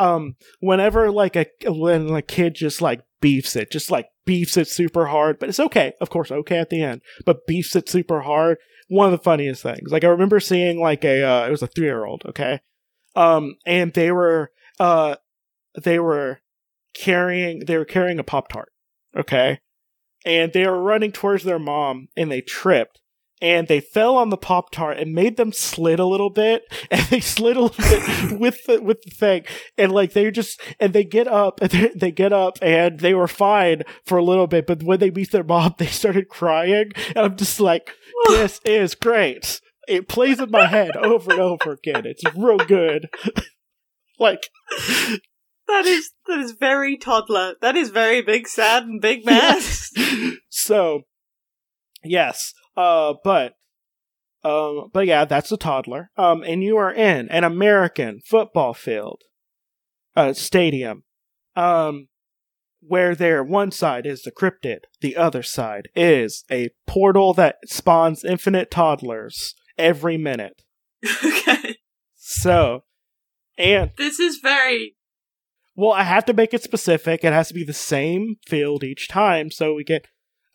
[0.00, 4.66] um whenever like a when a kid just like beefs it, just like beefs it
[4.66, 8.22] super hard, but it's okay, of course, okay at the end, but beefs it super
[8.22, 8.58] hard.
[8.88, 9.90] One of the funniest things.
[9.90, 12.60] Like I remember seeing like a uh, it was a three year old, okay,
[13.14, 15.16] um, and they were uh
[15.82, 16.40] they were
[16.94, 18.72] carrying they were carrying a pop tart,
[19.16, 19.60] okay,
[20.24, 23.00] and they were running towards their mom and they tripped
[23.40, 27.02] and they fell on the pop tart and made them slid a little bit and
[27.06, 29.44] they slid a little bit with the with the thing.
[29.76, 33.14] And like they just and they get up and they, they get up and they
[33.14, 36.90] were fine for a little bit but when they meet their mom they started crying
[37.08, 37.92] and i'm just like
[38.28, 39.60] this is great.
[39.86, 42.04] It plays in my head over and over again.
[42.04, 43.08] It's real good.
[44.18, 44.48] Like
[45.68, 47.54] That is that is very toddler.
[47.60, 49.62] That is very big sad and big mad.
[50.48, 51.02] so
[52.02, 53.52] yes uh but
[54.44, 59.20] um but yeah that's a toddler um and you are in an american football field
[60.16, 61.02] uh stadium
[61.56, 62.08] um
[62.80, 68.24] where there one side is the cryptid the other side is a portal that spawns
[68.24, 70.62] infinite toddlers every minute
[71.24, 71.76] okay.
[72.14, 72.84] so
[73.58, 74.94] and This is very
[75.74, 77.24] Well, I have to make it specific.
[77.24, 80.06] It has to be the same field each time, so we get.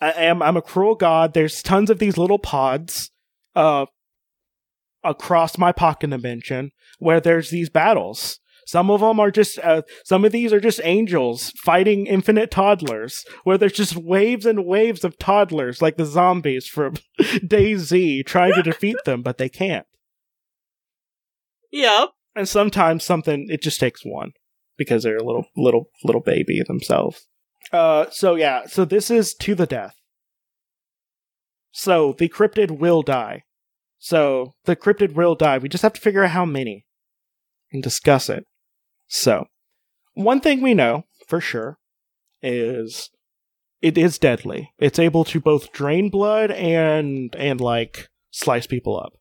[0.03, 0.41] I am.
[0.41, 1.33] I'm a cruel god.
[1.33, 3.11] There's tons of these little pods,
[3.55, 3.85] uh,
[5.03, 8.39] across my pocket dimension where there's these battles.
[8.65, 9.59] Some of them are just.
[9.59, 14.65] Uh, some of these are just angels fighting infinite toddlers, where there's just waves and
[14.65, 19.85] waves of toddlers, like the zombies from DayZ, trying to defeat them, but they can't.
[21.71, 22.09] Yep.
[22.35, 24.31] And sometimes something it just takes one
[24.77, 27.27] because they're a little little little baby themselves.
[27.71, 29.95] Uh so yeah, so this is to the death.
[31.71, 33.43] So the cryptid will die.
[33.99, 35.57] So the cryptid will die.
[35.57, 36.85] We just have to figure out how many
[37.71, 38.45] and discuss it.
[39.07, 39.45] So
[40.13, 41.77] one thing we know for sure
[42.41, 43.09] is
[43.81, 44.71] it is deadly.
[44.77, 49.13] It's able to both drain blood and and like slice people up.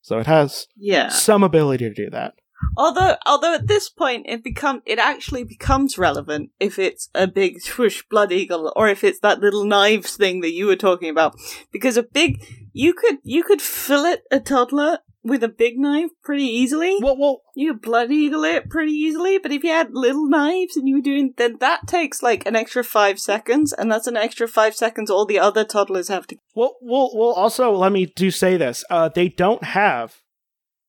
[0.00, 1.08] So it has Yeah.
[1.08, 2.34] some ability to do that.
[2.76, 7.60] Although, although at this point it become it actually becomes relevant if it's a big
[7.60, 11.34] swoosh blood eagle or if it's that little knives thing that you were talking about.
[11.72, 16.44] Because a big you could you could fillet a toddler with a big knife pretty
[16.44, 16.96] easily.
[17.00, 20.76] Well, well, You could blood eagle it pretty easily, but if you had little knives
[20.76, 24.16] and you were doing then that takes like an extra five seconds, and that's an
[24.16, 27.30] extra five seconds all the other toddlers have to well, well, well.
[27.30, 30.22] Also, let me do say this: uh, they don't have,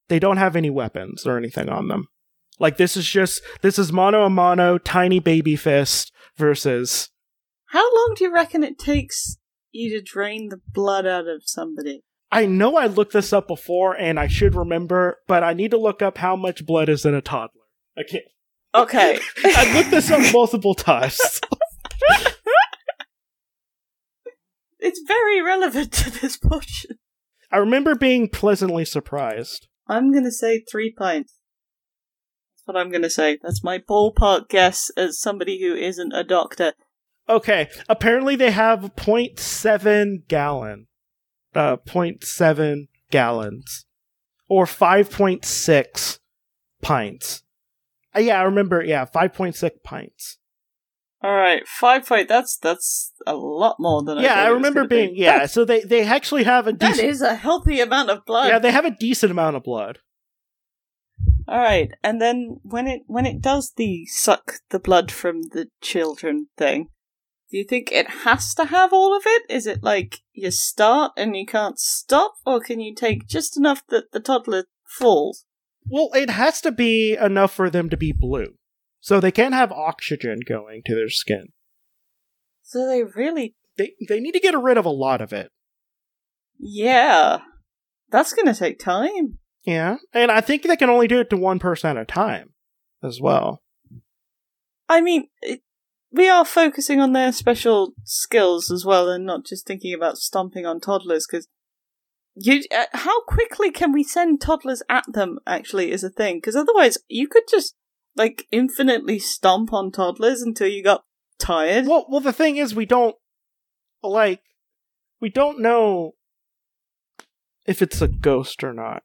[0.09, 2.07] they don't have any weapons or anything on them.
[2.59, 7.09] Like this is just this is mono a mono tiny baby fist versus.
[7.67, 9.37] How long do you reckon it takes
[9.71, 12.03] you to drain the blood out of somebody?
[12.31, 15.77] I know I looked this up before and I should remember, but I need to
[15.77, 17.61] look up how much blood is in a toddler.
[17.97, 18.25] I can't.
[18.75, 19.19] Okay.
[19.43, 21.19] I looked this up multiple times.
[24.79, 26.97] it's very relevant to this portion.
[27.51, 29.67] I remember being pleasantly surprised.
[29.89, 31.33] I'm gonna say three pints.
[32.55, 33.39] That's what I'm gonna say.
[33.41, 36.73] That's my ballpark guess as somebody who isn't a doctor.
[37.27, 40.87] Okay, apparently they have 0.7 gallon.
[41.53, 43.85] Uh, 0.7 gallons.
[44.47, 46.19] Or 5.6
[46.81, 47.43] pints.
[48.15, 50.38] Uh, yeah, I remember, yeah, 5.6 pints.
[51.23, 54.95] Alright, five pint, that's that's a lot more than I yeah, I remember gonna be.
[55.07, 58.25] being, yeah, so they, they actually have a That decent, is a healthy amount of
[58.25, 58.47] blood.
[58.47, 59.99] yeah, they have a decent amount of blood.
[61.47, 66.47] Alright, and then when it when it does the suck the blood from the children
[66.57, 66.87] thing,
[67.51, 69.43] do you think it has to have all of it?
[69.49, 73.81] Is it like you start and you can't stop, or can you take just enough
[73.89, 75.43] that the toddler falls?
[75.89, 78.53] Well, it has to be enough for them to be blue.
[79.01, 81.47] So they can't have oxygen going to their skin.
[82.63, 85.51] So they really, They they need to get rid of a lot of it.
[86.59, 87.39] yeah,
[88.09, 89.39] that's gonna take time.
[89.65, 92.53] Yeah, and I think they can only do it to one person at a time,
[93.03, 93.61] as well.
[94.87, 95.61] I mean, it,
[96.11, 100.65] we are focusing on their special skills as well, and not just thinking about stomping
[100.65, 101.27] on toddlers.
[101.29, 101.47] Because
[102.35, 105.39] you, uh, how quickly can we send toddlers at them?
[105.45, 106.37] Actually, is a thing.
[106.37, 107.75] Because otherwise, you could just
[108.19, 111.03] like infinitely stomp on toddlers until you got
[111.39, 111.87] tired.
[111.87, 113.15] Well, well, the thing is, we don't
[114.03, 114.41] like
[115.19, 116.11] we don't know
[117.65, 119.03] if it's a ghost or not,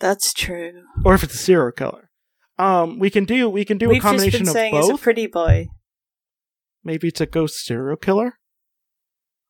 [0.00, 0.82] That's true.
[1.04, 2.10] or if it's a serial killer.
[2.58, 4.88] Um, we can do we can do We've a combination just been saying of it's
[4.88, 5.00] both.
[5.00, 5.68] a pretty boy.
[6.82, 8.38] Maybe it's a ghost serial killer.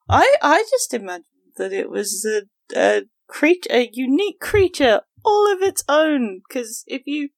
[0.09, 1.25] I I just imagined
[1.57, 2.43] that it was a
[2.77, 6.41] a creature, a unique creature, all of its own.
[6.49, 7.29] Because if you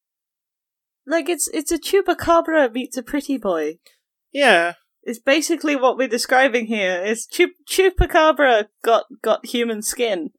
[1.10, 3.78] like, it's it's a chupacabra meets a pretty boy.
[4.32, 7.02] Yeah, It's basically what we're describing here.
[7.04, 10.30] It's chup- chupacabra got got human skin.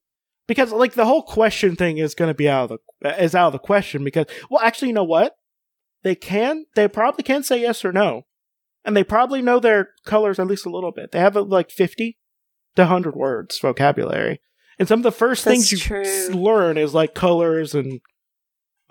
[0.48, 3.48] because like the whole question thing is going to be out of the is out
[3.48, 5.36] of the question because well, actually, you know what?
[6.04, 8.24] They can they probably can say yes or no,
[8.86, 11.12] and they probably know their colors at least a little bit.
[11.12, 12.18] They have like fifty
[12.76, 14.40] to hundred words vocabulary,
[14.80, 16.30] and some of the first That's things you true.
[16.30, 18.00] learn is like colors and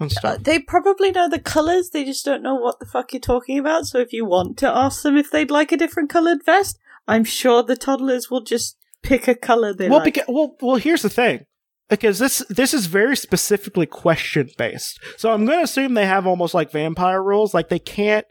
[0.00, 0.42] and stuff.
[0.42, 1.90] they probably know the colors.
[1.90, 3.86] They just don't know what the fuck you're talking about.
[3.86, 7.24] So if you want to ask them if they'd like a different colored vest, I'm
[7.24, 10.14] sure the toddlers will just pick a color they well, like.
[10.14, 11.44] because well, well, here's the thing.
[11.88, 16.24] Because this this is very specifically question based, so I'm going to assume they have
[16.24, 17.52] almost like vampire rules.
[17.52, 18.26] Like they can't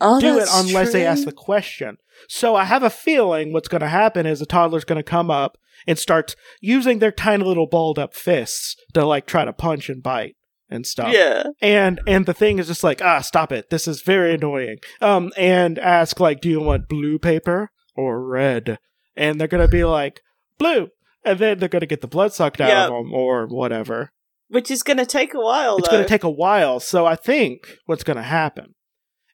[0.00, 1.98] oh, do it unless they ask the question.
[2.28, 5.30] So I have a feeling what's going to happen is a toddler's going to come
[5.30, 9.90] up and start using their tiny little balled up fists to like try to punch
[9.90, 10.36] and bite
[10.72, 11.12] and stuff.
[11.12, 11.44] Yeah.
[11.60, 13.70] And and the thing is just like, ah, stop it.
[13.70, 14.78] This is very annoying.
[15.00, 18.78] Um and ask like, do you want blue paper or red?
[19.16, 20.22] And they're going to be like,
[20.58, 20.88] blue.
[21.24, 22.84] And then they're going to get the blood sucked out Yeah.
[22.86, 24.10] of them or whatever.
[24.48, 25.92] Which is going to take a while, It's though.
[25.96, 26.80] going to take a while.
[26.80, 28.74] So I think what's going to happen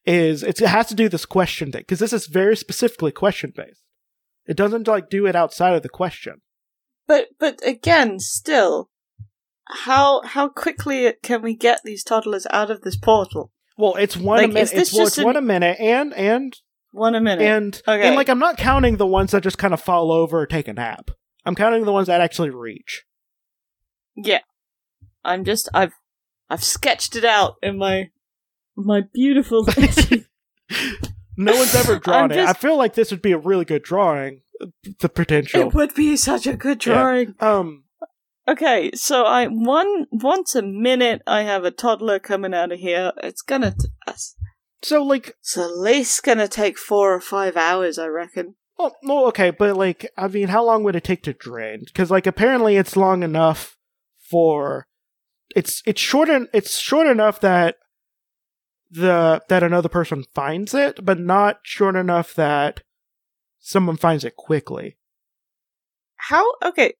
[0.04, 3.82] is it has to do this question thing because this is very specifically question based.
[4.46, 6.40] It doesn't like do it outside of the question.
[7.06, 8.90] but but again, still,
[9.84, 13.52] how how quickly can we get these toddlers out of this portal?
[13.76, 14.72] Well, it's one Like, a minute.
[14.72, 16.54] It's, just it's an- one a minute, and and
[16.92, 17.44] One a minute.
[17.44, 18.06] and Okay.
[18.06, 20.68] and like I'm not counting the ones that just kind of fall over or take
[20.68, 21.10] a nap.
[21.44, 23.04] I'm counting the ones that actually reach.
[24.16, 24.40] yeah,
[25.24, 25.92] I'm just I've
[26.50, 28.10] I've sketched it out in my
[28.76, 29.66] my beautiful.
[31.40, 32.38] No one's ever drawn it.
[32.38, 34.40] I feel like this would be a really good drawing.
[34.98, 35.60] The potential.
[35.60, 36.94] it would be such a good Yeah.
[36.94, 37.34] drawing.
[37.38, 37.84] um.
[38.48, 43.12] Okay, so I one once a minute I have a toddler coming out of here.
[43.22, 44.36] It's gonna t- it's
[44.82, 48.54] So like at least gonna take four or five hours, I reckon.
[48.78, 51.82] Oh well, okay, but like, I mean, how long would it take to drain?
[51.84, 53.76] Because like, apparently, it's long enough
[54.30, 54.86] for
[55.54, 57.76] it's it's short en- it's short enough that
[58.90, 62.80] the that another person finds it, but not short enough that
[63.58, 64.96] someone finds it quickly.
[66.16, 66.44] How?
[66.64, 66.94] Okay,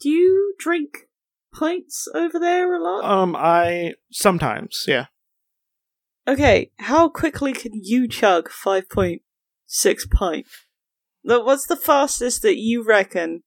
[0.00, 1.08] do you drink
[1.54, 3.04] pints over there a lot?
[3.04, 5.06] Um, I sometimes, yeah.
[6.26, 10.46] Okay, how quickly can you chug 5.6 pint?
[11.24, 13.42] Look, What's the fastest that you reckon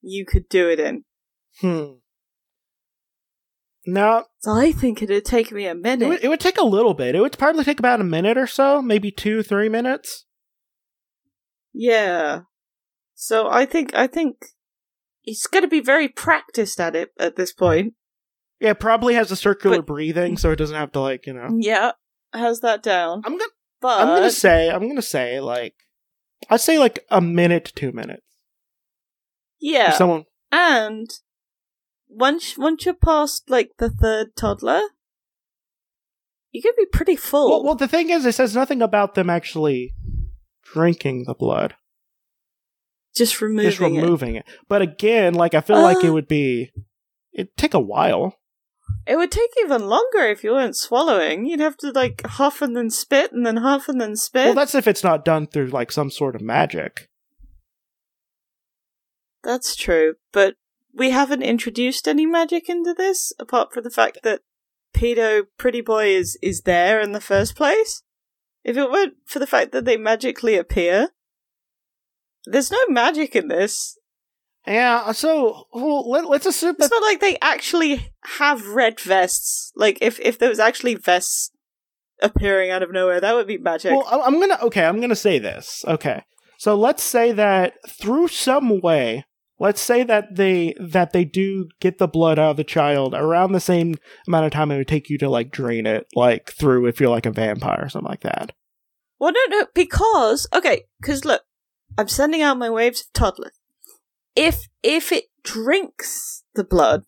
[0.00, 1.04] you could do it in?
[1.60, 1.94] Hmm.
[3.86, 6.08] Now So I think it'd take me a it minute.
[6.08, 7.14] would, it would take a little bit.
[7.14, 10.26] It would probably take about a minute or so, maybe two, three minutes.
[11.72, 12.42] yeah.
[13.14, 14.36] So I think I think
[15.30, 17.94] he's going to be very practiced at it at this point.
[18.58, 21.48] Yeah, probably has a circular But- breathing, so it doesn't have to like you know.
[21.58, 21.92] Yeah,
[22.32, 23.22] has that down.
[23.24, 23.50] I'm gonna
[23.80, 25.74] But I'm gonna say I'm gonna say like
[26.50, 28.22] I'd say like a minute two minutes.
[29.60, 31.08] yeah, If someone and
[32.08, 34.82] once once you're past like the third toddler,
[36.50, 37.48] you could be pretty full.
[37.50, 39.94] well, well the thing is it says nothing about them actually
[40.72, 41.74] drinking the blood.
[43.16, 44.44] Just removing, just removing it.
[44.68, 46.12] But again, like I feel like it Uh.
[46.14, 46.70] would be
[47.32, 48.26] it'd take a while.
[49.06, 49.12] it.
[49.12, 51.46] It would take even longer if you weren't swallowing.
[51.46, 54.46] You'd have to like huff and then spit, and then huff and then spit.
[54.46, 57.08] Well that's if it's not done through like some sort of magic.
[59.42, 60.56] That's true, but
[60.94, 64.42] we haven't introduced any magic into this apart from the fact that
[64.94, 68.02] pedo pretty boy is is there in the first place.
[68.64, 71.08] If it weren't for the fact that they magically appear,
[72.46, 73.96] there's no magic in this.
[74.66, 79.72] Yeah, so well, let, let's assume It's not like they actually have red vests.
[79.74, 81.50] Like if if there was actually vests
[82.22, 83.20] appearing out of nowhere.
[83.20, 83.92] That would be magic.
[83.92, 84.84] Well, I'm gonna okay.
[84.84, 85.84] I'm gonna say this.
[85.86, 86.22] Okay,
[86.58, 89.24] so let's say that through some way,
[89.58, 93.52] let's say that they that they do get the blood out of the child around
[93.52, 96.86] the same amount of time it would take you to like drain it, like through
[96.86, 98.52] if you're like a vampire or something like that.
[99.18, 101.42] Well, no, no, because okay, because look,
[101.98, 103.52] I'm sending out my waves of toddler.
[104.36, 107.04] If if it drinks the blood,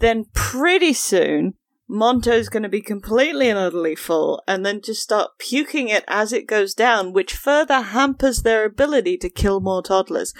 [0.00, 1.54] then pretty soon
[1.88, 6.32] Manto's going to be completely and utterly full, and then just start puking it as
[6.32, 10.34] it goes down, which further hampers their ability to kill more toddlers.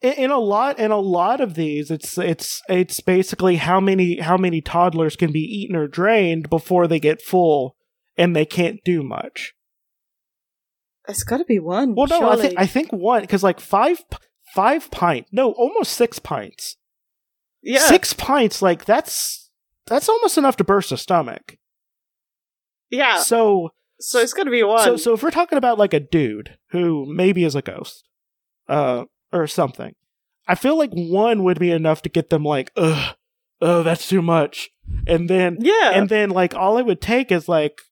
[0.00, 4.20] In, in a lot, in a lot of these, it's it's it's basically how many
[4.20, 7.76] how many toddlers can be eaten or drained before they get full,
[8.16, 9.52] and they can't do much.
[11.08, 11.94] It's got to be one.
[11.94, 14.02] Well, no, I think I think one because like five
[14.54, 16.76] five pint, no, almost six pints.
[17.62, 19.50] yeah, Six pints, like that's
[19.86, 21.58] that's almost enough to burst a stomach.
[22.90, 23.18] yeah.
[23.20, 24.82] So So it's got to be one.
[24.84, 28.08] so so if we're talking about like a dude who maybe is a ghost,
[28.68, 29.94] uh, or something,
[30.48, 33.14] I feel like one would be enough to get them like, ugh,
[33.60, 34.70] oh, that's too much,
[35.06, 37.82] and then yeah, and then like all it would take is like.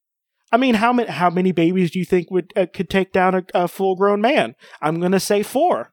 [0.52, 3.34] I mean, how many how many babies do you think would uh, could take down
[3.34, 4.54] a, a full grown man?
[4.82, 5.92] I'm gonna say four.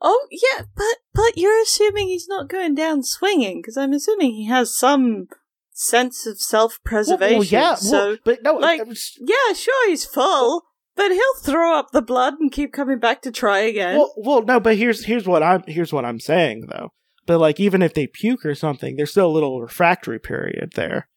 [0.00, 4.46] Oh yeah, but but you're assuming he's not going down swinging because I'm assuming he
[4.48, 5.26] has some
[5.70, 7.30] sense of self-preservation.
[7.30, 10.62] Well, well, yeah, so well, but no, like- was- yeah, sure he's full,
[10.96, 13.96] but he'll throw up the blood and keep coming back to try again.
[13.98, 16.90] well, well, no, but here's here's what I'm here's what I'm saying though.
[17.26, 21.08] But like, even if they puke or something, there's still a little refractory period there.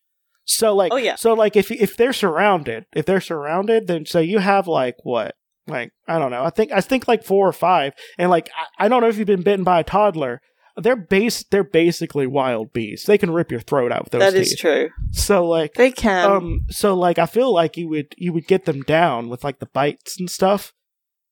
[0.46, 1.16] So like, Oh, yeah.
[1.16, 5.36] so like, if if they're surrounded, if they're surrounded, then so you have like what,
[5.68, 6.44] like I don't know.
[6.44, 9.18] I think I think like four or five, and like I, I don't know if
[9.18, 10.42] you've been bitten by a toddler.
[10.78, 13.08] They're base they're basically wild beasts.
[13.08, 14.42] They can rip your throat out with those that teeth.
[14.54, 14.90] is true.
[15.14, 16.30] So like, They can.
[16.30, 19.60] um so like i feel like you would you would get them down with like
[19.60, 20.74] the bites and stuff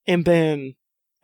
[0.08, 0.76] and then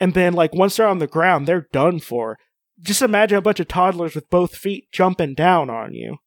[0.01, 2.37] and then like once they're on the ground they're done for
[2.81, 6.17] just imagine a bunch of toddlers with both feet jumping down on you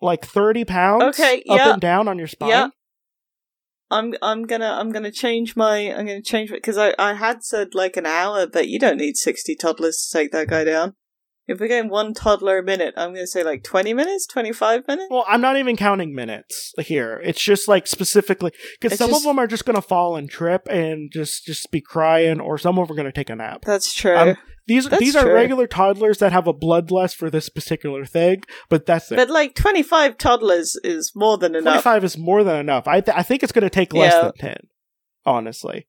[0.00, 1.72] like 30 pounds Okay, up yeah.
[1.72, 2.68] and down on your spine Yeah.
[3.90, 7.44] I'm I'm gonna I'm gonna change my I'm gonna change it because I I had
[7.44, 10.94] said like an hour, but you don't need sixty toddlers to take that guy down.
[11.48, 14.86] If we're getting one toddler a minute, I'm gonna say like twenty minutes, twenty five
[14.88, 15.08] minutes.
[15.10, 19.24] well i'm not even counting minutes here it's just like specifically because some just- of
[19.28, 22.88] them are just gonna fall and trip and just just be crying or some of
[22.88, 24.16] them are gonna take a nap That's true.
[24.16, 24.36] Um,
[24.68, 25.32] These That's these are true.
[25.34, 29.16] regular toddlers that have a bloodlust for this particular thing, but that's it.
[29.16, 31.84] but like twenty five toddlers is more than enough.
[31.84, 32.88] 25 is more than enough.
[32.88, 34.22] I th- I think it's going to take less Yeah.
[34.22, 34.56] than 10,
[35.24, 35.86] honestly.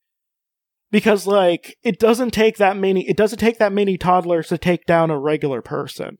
[0.91, 4.85] Because like it doesn't take that many it doesn't take that many toddlers to take
[4.85, 6.17] down a regular person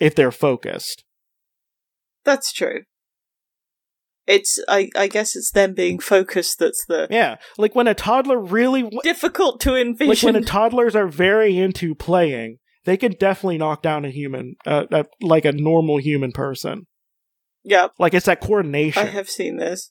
[0.00, 1.04] if they're focused.
[2.24, 2.82] That's true.
[4.26, 8.38] It's I I guess it's them being focused that's the Yeah, like when a toddler
[8.38, 13.12] really w- difficult to envision like when a toddlers are very into playing, they can
[13.12, 16.86] definitely knock down a human uh, uh, like a normal human person.
[17.64, 19.06] yeah, Like it's that coordination.
[19.06, 19.90] I have seen this.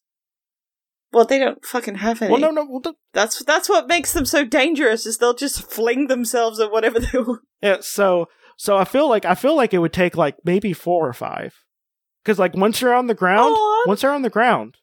[1.14, 2.32] Well, they don't fucking have any.
[2.32, 5.06] well, no, no, well, the- That's that's what makes them so dangerous.
[5.06, 7.42] Is they'll just fling themselves at whatever they want.
[7.62, 8.28] Yeah, so
[8.58, 11.54] so I feel like I feel like it would take like maybe four or five,
[12.24, 14.76] because like once you're on the ground, Oh, once you're on the ground,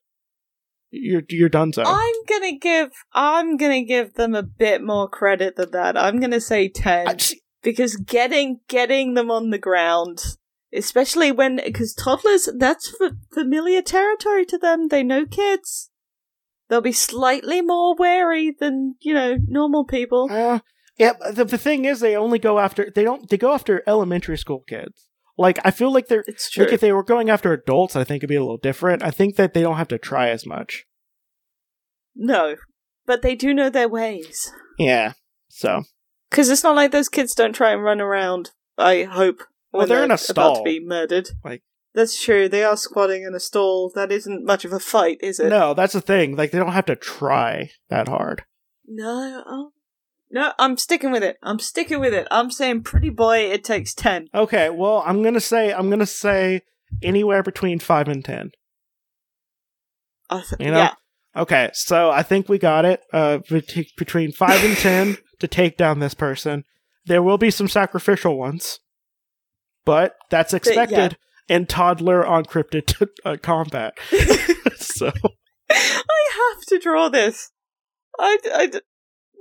[0.90, 1.72] you're you're done.
[1.72, 5.96] So I'm gonna give I'm gonna give them a bit more credit than that.
[5.96, 10.22] I'm gonna say ten see, because getting getting them on the ground,
[10.74, 14.88] especially when because toddlers that's f- familiar territory to them.
[14.88, 15.90] They know kids.
[16.68, 20.28] They'll be slightly more wary than you know normal people.
[20.30, 20.60] uh,
[20.98, 21.12] yeah.
[21.32, 24.64] The, the thing is, they only go after they don't they go after elementary school
[24.68, 25.08] kids.
[25.36, 26.64] Like I feel like they're It's true.
[26.64, 29.02] like if they were going after adults, I think it'd be a little different.
[29.02, 30.84] I think that they don't have to try as much.
[32.14, 32.56] no,
[33.06, 34.52] but they do know their ways.
[34.78, 35.12] Yeah.
[35.48, 35.82] So
[36.30, 38.50] Because it's not like those kids don't try and run around.
[38.76, 39.42] I hope.
[39.72, 40.56] Well, when they're in a about stall.
[40.56, 41.28] to be murdered.
[41.44, 41.62] Like-
[41.94, 42.48] that's true.
[42.48, 43.90] They are squatting in a stall.
[43.94, 45.48] That isn't much of a fight, is it?
[45.48, 46.36] no, that's the thing.
[46.36, 48.44] Like they don't have to try that hard.
[48.86, 49.42] No.
[49.46, 49.70] Oh.
[50.30, 51.38] No, I'm sticking with it.
[51.42, 52.28] I'm sticking with it.
[52.30, 54.28] I'm saying, pretty boy, it takes ten.
[54.34, 54.68] Okay.
[54.68, 56.60] Well, I'm gonna say I'm gonna say
[57.02, 58.50] anywhere between five and ten.
[60.30, 60.78] Th- You know?
[60.78, 60.94] Yeah.
[61.36, 63.02] Okay, so I think we got it.
[63.12, 66.64] Uh, bet- between five and ten to take down this person.
[67.06, 68.80] There will be some sacrificial ones,
[69.84, 71.16] but that's expected
[71.48, 73.94] in toddler encrypted uh, combat.
[74.76, 75.10] so
[75.70, 77.50] I have to draw this.
[78.18, 78.70] I, I,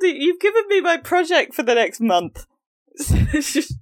[0.02, 2.46] you've given me my project for the next month.
[2.96, 3.74] It's just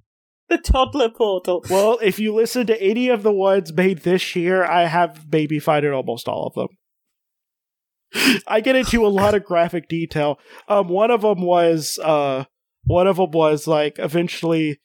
[0.48, 1.64] The toddler portal.
[1.68, 5.58] Well, if you listen to any of the ones made this year, I have baby
[5.58, 6.68] fight in almost all of them.
[8.46, 10.38] I get into a lot of graphic detail.
[10.68, 12.44] Um, one of them was, uh,
[12.84, 14.78] one of them was like eventually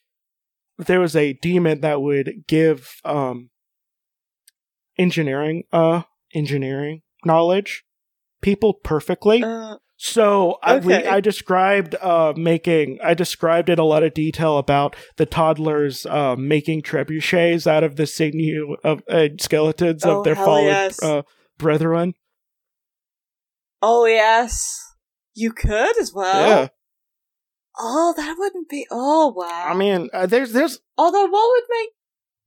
[0.78, 3.50] there was a demon that would give um
[4.98, 6.02] engineering, uh,
[6.34, 7.84] engineering knowledge
[8.40, 9.42] people perfectly.
[9.42, 11.06] Uh, So I, we, Okay.
[11.08, 12.98] I described uh, making.
[13.04, 17.94] I described in a lot of detail about the toddlers uh, making trebuchets out of
[17.94, 21.00] the sinew of uh, skeletons Oh, of their fallen yes.
[21.02, 21.22] uh,
[21.56, 22.14] brethren.
[23.80, 24.66] oh yes,
[25.34, 26.48] you could as well.
[26.48, 26.68] yeah,
[27.78, 28.86] Oh, that wouldn't be.
[28.90, 29.66] Oh wow.
[29.66, 31.88] I mean, uh, there's there's although what would make?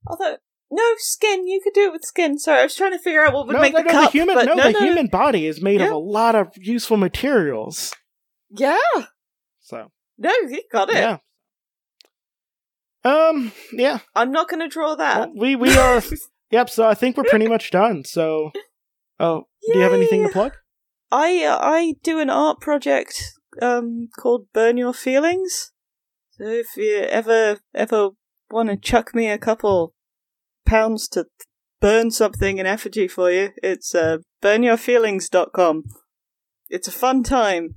[0.07, 0.37] Although
[0.71, 2.37] no skin, you could do it with skin.
[2.37, 4.11] Sorry, I was trying to figure out what would no, make no, the no, cup.
[4.11, 6.97] the human but no, no, the human body is made of a lot of useful
[6.97, 7.93] materials.
[8.49, 8.77] Yeah,
[9.61, 10.95] So no, you got it.
[10.95, 11.17] yeah,
[13.03, 15.19] um, yeah, I'm not going to draw that.
[15.19, 16.01] Well, we we are
[16.51, 16.69] yep.
[16.69, 18.03] So I think we're pretty much done.
[18.03, 18.51] So,
[19.19, 20.53] oh, do you have anything to plug?
[21.11, 23.21] I uh, I do an art project
[23.61, 25.71] um called Burn Your Feelings.
[26.31, 28.09] So if you ever ever
[28.51, 29.93] want to chuck me a couple
[30.65, 31.25] pounds to
[31.79, 35.83] burn something in effigy for you, it's uh burnyourfeelings.com.
[36.69, 37.75] It's a fun time.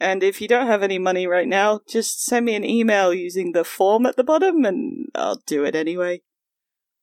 [0.00, 3.50] And if you don't have any money right now, just send me an email using
[3.50, 6.22] the form at the bottom and I'll do it anyway.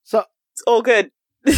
[0.04, 0.24] So
[0.54, 1.12] It's all good.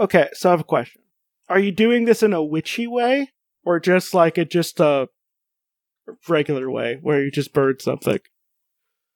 [0.00, 1.02] Okay, so I have a question.
[1.48, 3.32] Are you doing this in a witchy way,
[3.64, 5.08] or just like a just a
[6.28, 8.18] regular way where you just burn something?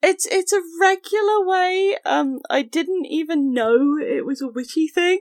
[0.03, 1.97] It's it's a regular way.
[2.05, 5.19] Um, I didn't even know it was a witchy thing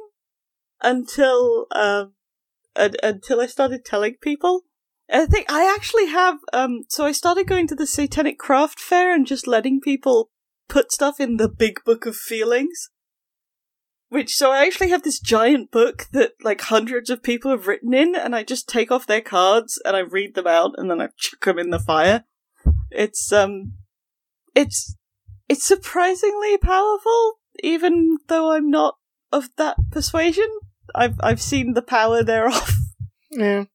[0.83, 2.15] until um
[2.77, 4.63] un- until I started telling people.
[5.13, 6.39] I think I actually have.
[6.53, 10.31] Um, so I started going to the Satanic Craft Fair and just letting people
[10.69, 12.91] put stuff in the Big Book of Feelings.
[14.11, 17.95] Which so I actually have this giant book that like hundreds of people have written
[17.95, 21.01] in, and I just take off their cards and I read them out, and then
[21.01, 22.25] I chuck them in the fire.
[22.91, 23.75] It's um
[24.55, 24.97] it's
[25.49, 28.97] it's surprisingly powerful, even though I'm not
[29.33, 30.49] of that persuasion.
[30.95, 32.75] I've I've seen the power thereof.
[33.33, 33.67] Yeah.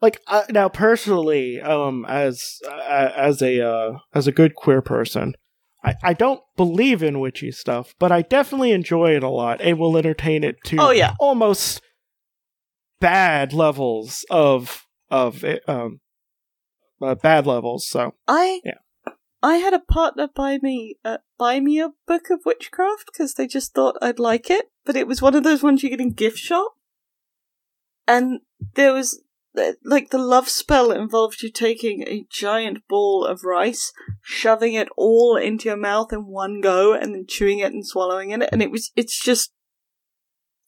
[0.00, 5.34] Like uh, now, personally, um, as uh, as a uh, as a good queer person,
[5.86, 9.78] I, I don't believe in witchy stuff, but I definitely enjoy it a lot and
[9.78, 11.14] will entertain it to Oh, yeah.
[11.20, 11.80] almost
[13.00, 16.00] bad levels of of um
[17.00, 17.86] uh, bad levels.
[17.86, 18.78] So I Yeah.
[19.42, 23.46] I had a partner buy me uh, buy me a book of witchcraft because they
[23.46, 26.12] just thought I'd like it, but it was one of those ones you get in
[26.12, 26.74] gift shop,
[28.08, 28.40] and
[28.74, 29.22] there was
[29.84, 33.92] like the love spell involved you taking a giant ball of rice,
[34.22, 38.30] shoving it all into your mouth in one go, and then chewing it and swallowing
[38.30, 39.52] it, and it was it's just.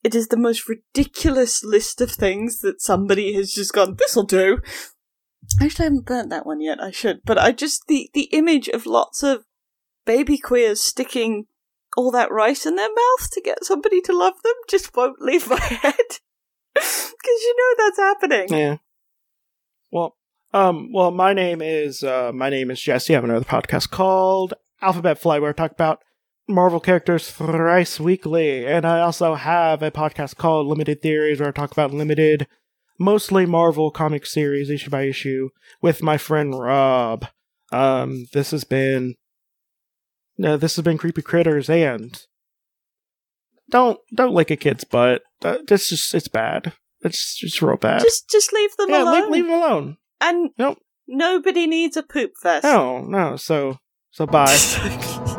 [0.05, 4.61] It is the most ridiculous list of things that somebody has just gone, this'll do.
[5.61, 6.81] Actually, I haven't burnt that one yet.
[6.81, 9.45] I should, but I just the the image of lots of
[10.07, 11.47] baby queers sticking
[11.97, 15.49] all that rice in their mouth to get somebody to love them just won't leave
[15.49, 16.19] my head
[17.19, 18.47] because you know that's happening.
[18.51, 18.77] Yeah.
[19.91, 20.17] Well,
[20.53, 23.15] um, well, my name is uh, my name is Jesse.
[23.15, 26.03] I have another podcast called Alphabet Fly, where I talk about
[26.49, 31.53] Marvel characters thrice weekly, and I also have a podcast called Limited Theories, where I
[31.53, 32.47] talk about limited,
[32.99, 35.51] mostly Marvel comic series issue by issue
[35.83, 37.27] with my friend Rob.
[37.71, 39.17] Um, this has been,
[40.39, 42.19] no, this has been Creepy Critters, and
[43.71, 45.23] don't don't lick a kid's butt.
[45.67, 46.73] This is it's bad.
[47.03, 48.01] It's just real bad.
[48.03, 49.15] Just just leave them yeah, alone.
[49.15, 49.97] leave, leave him alone.
[50.21, 50.79] and Nope.
[51.07, 52.65] nobody needs a poop fest.
[52.65, 53.37] No, no.
[53.37, 53.79] So,
[54.11, 54.47] so bye.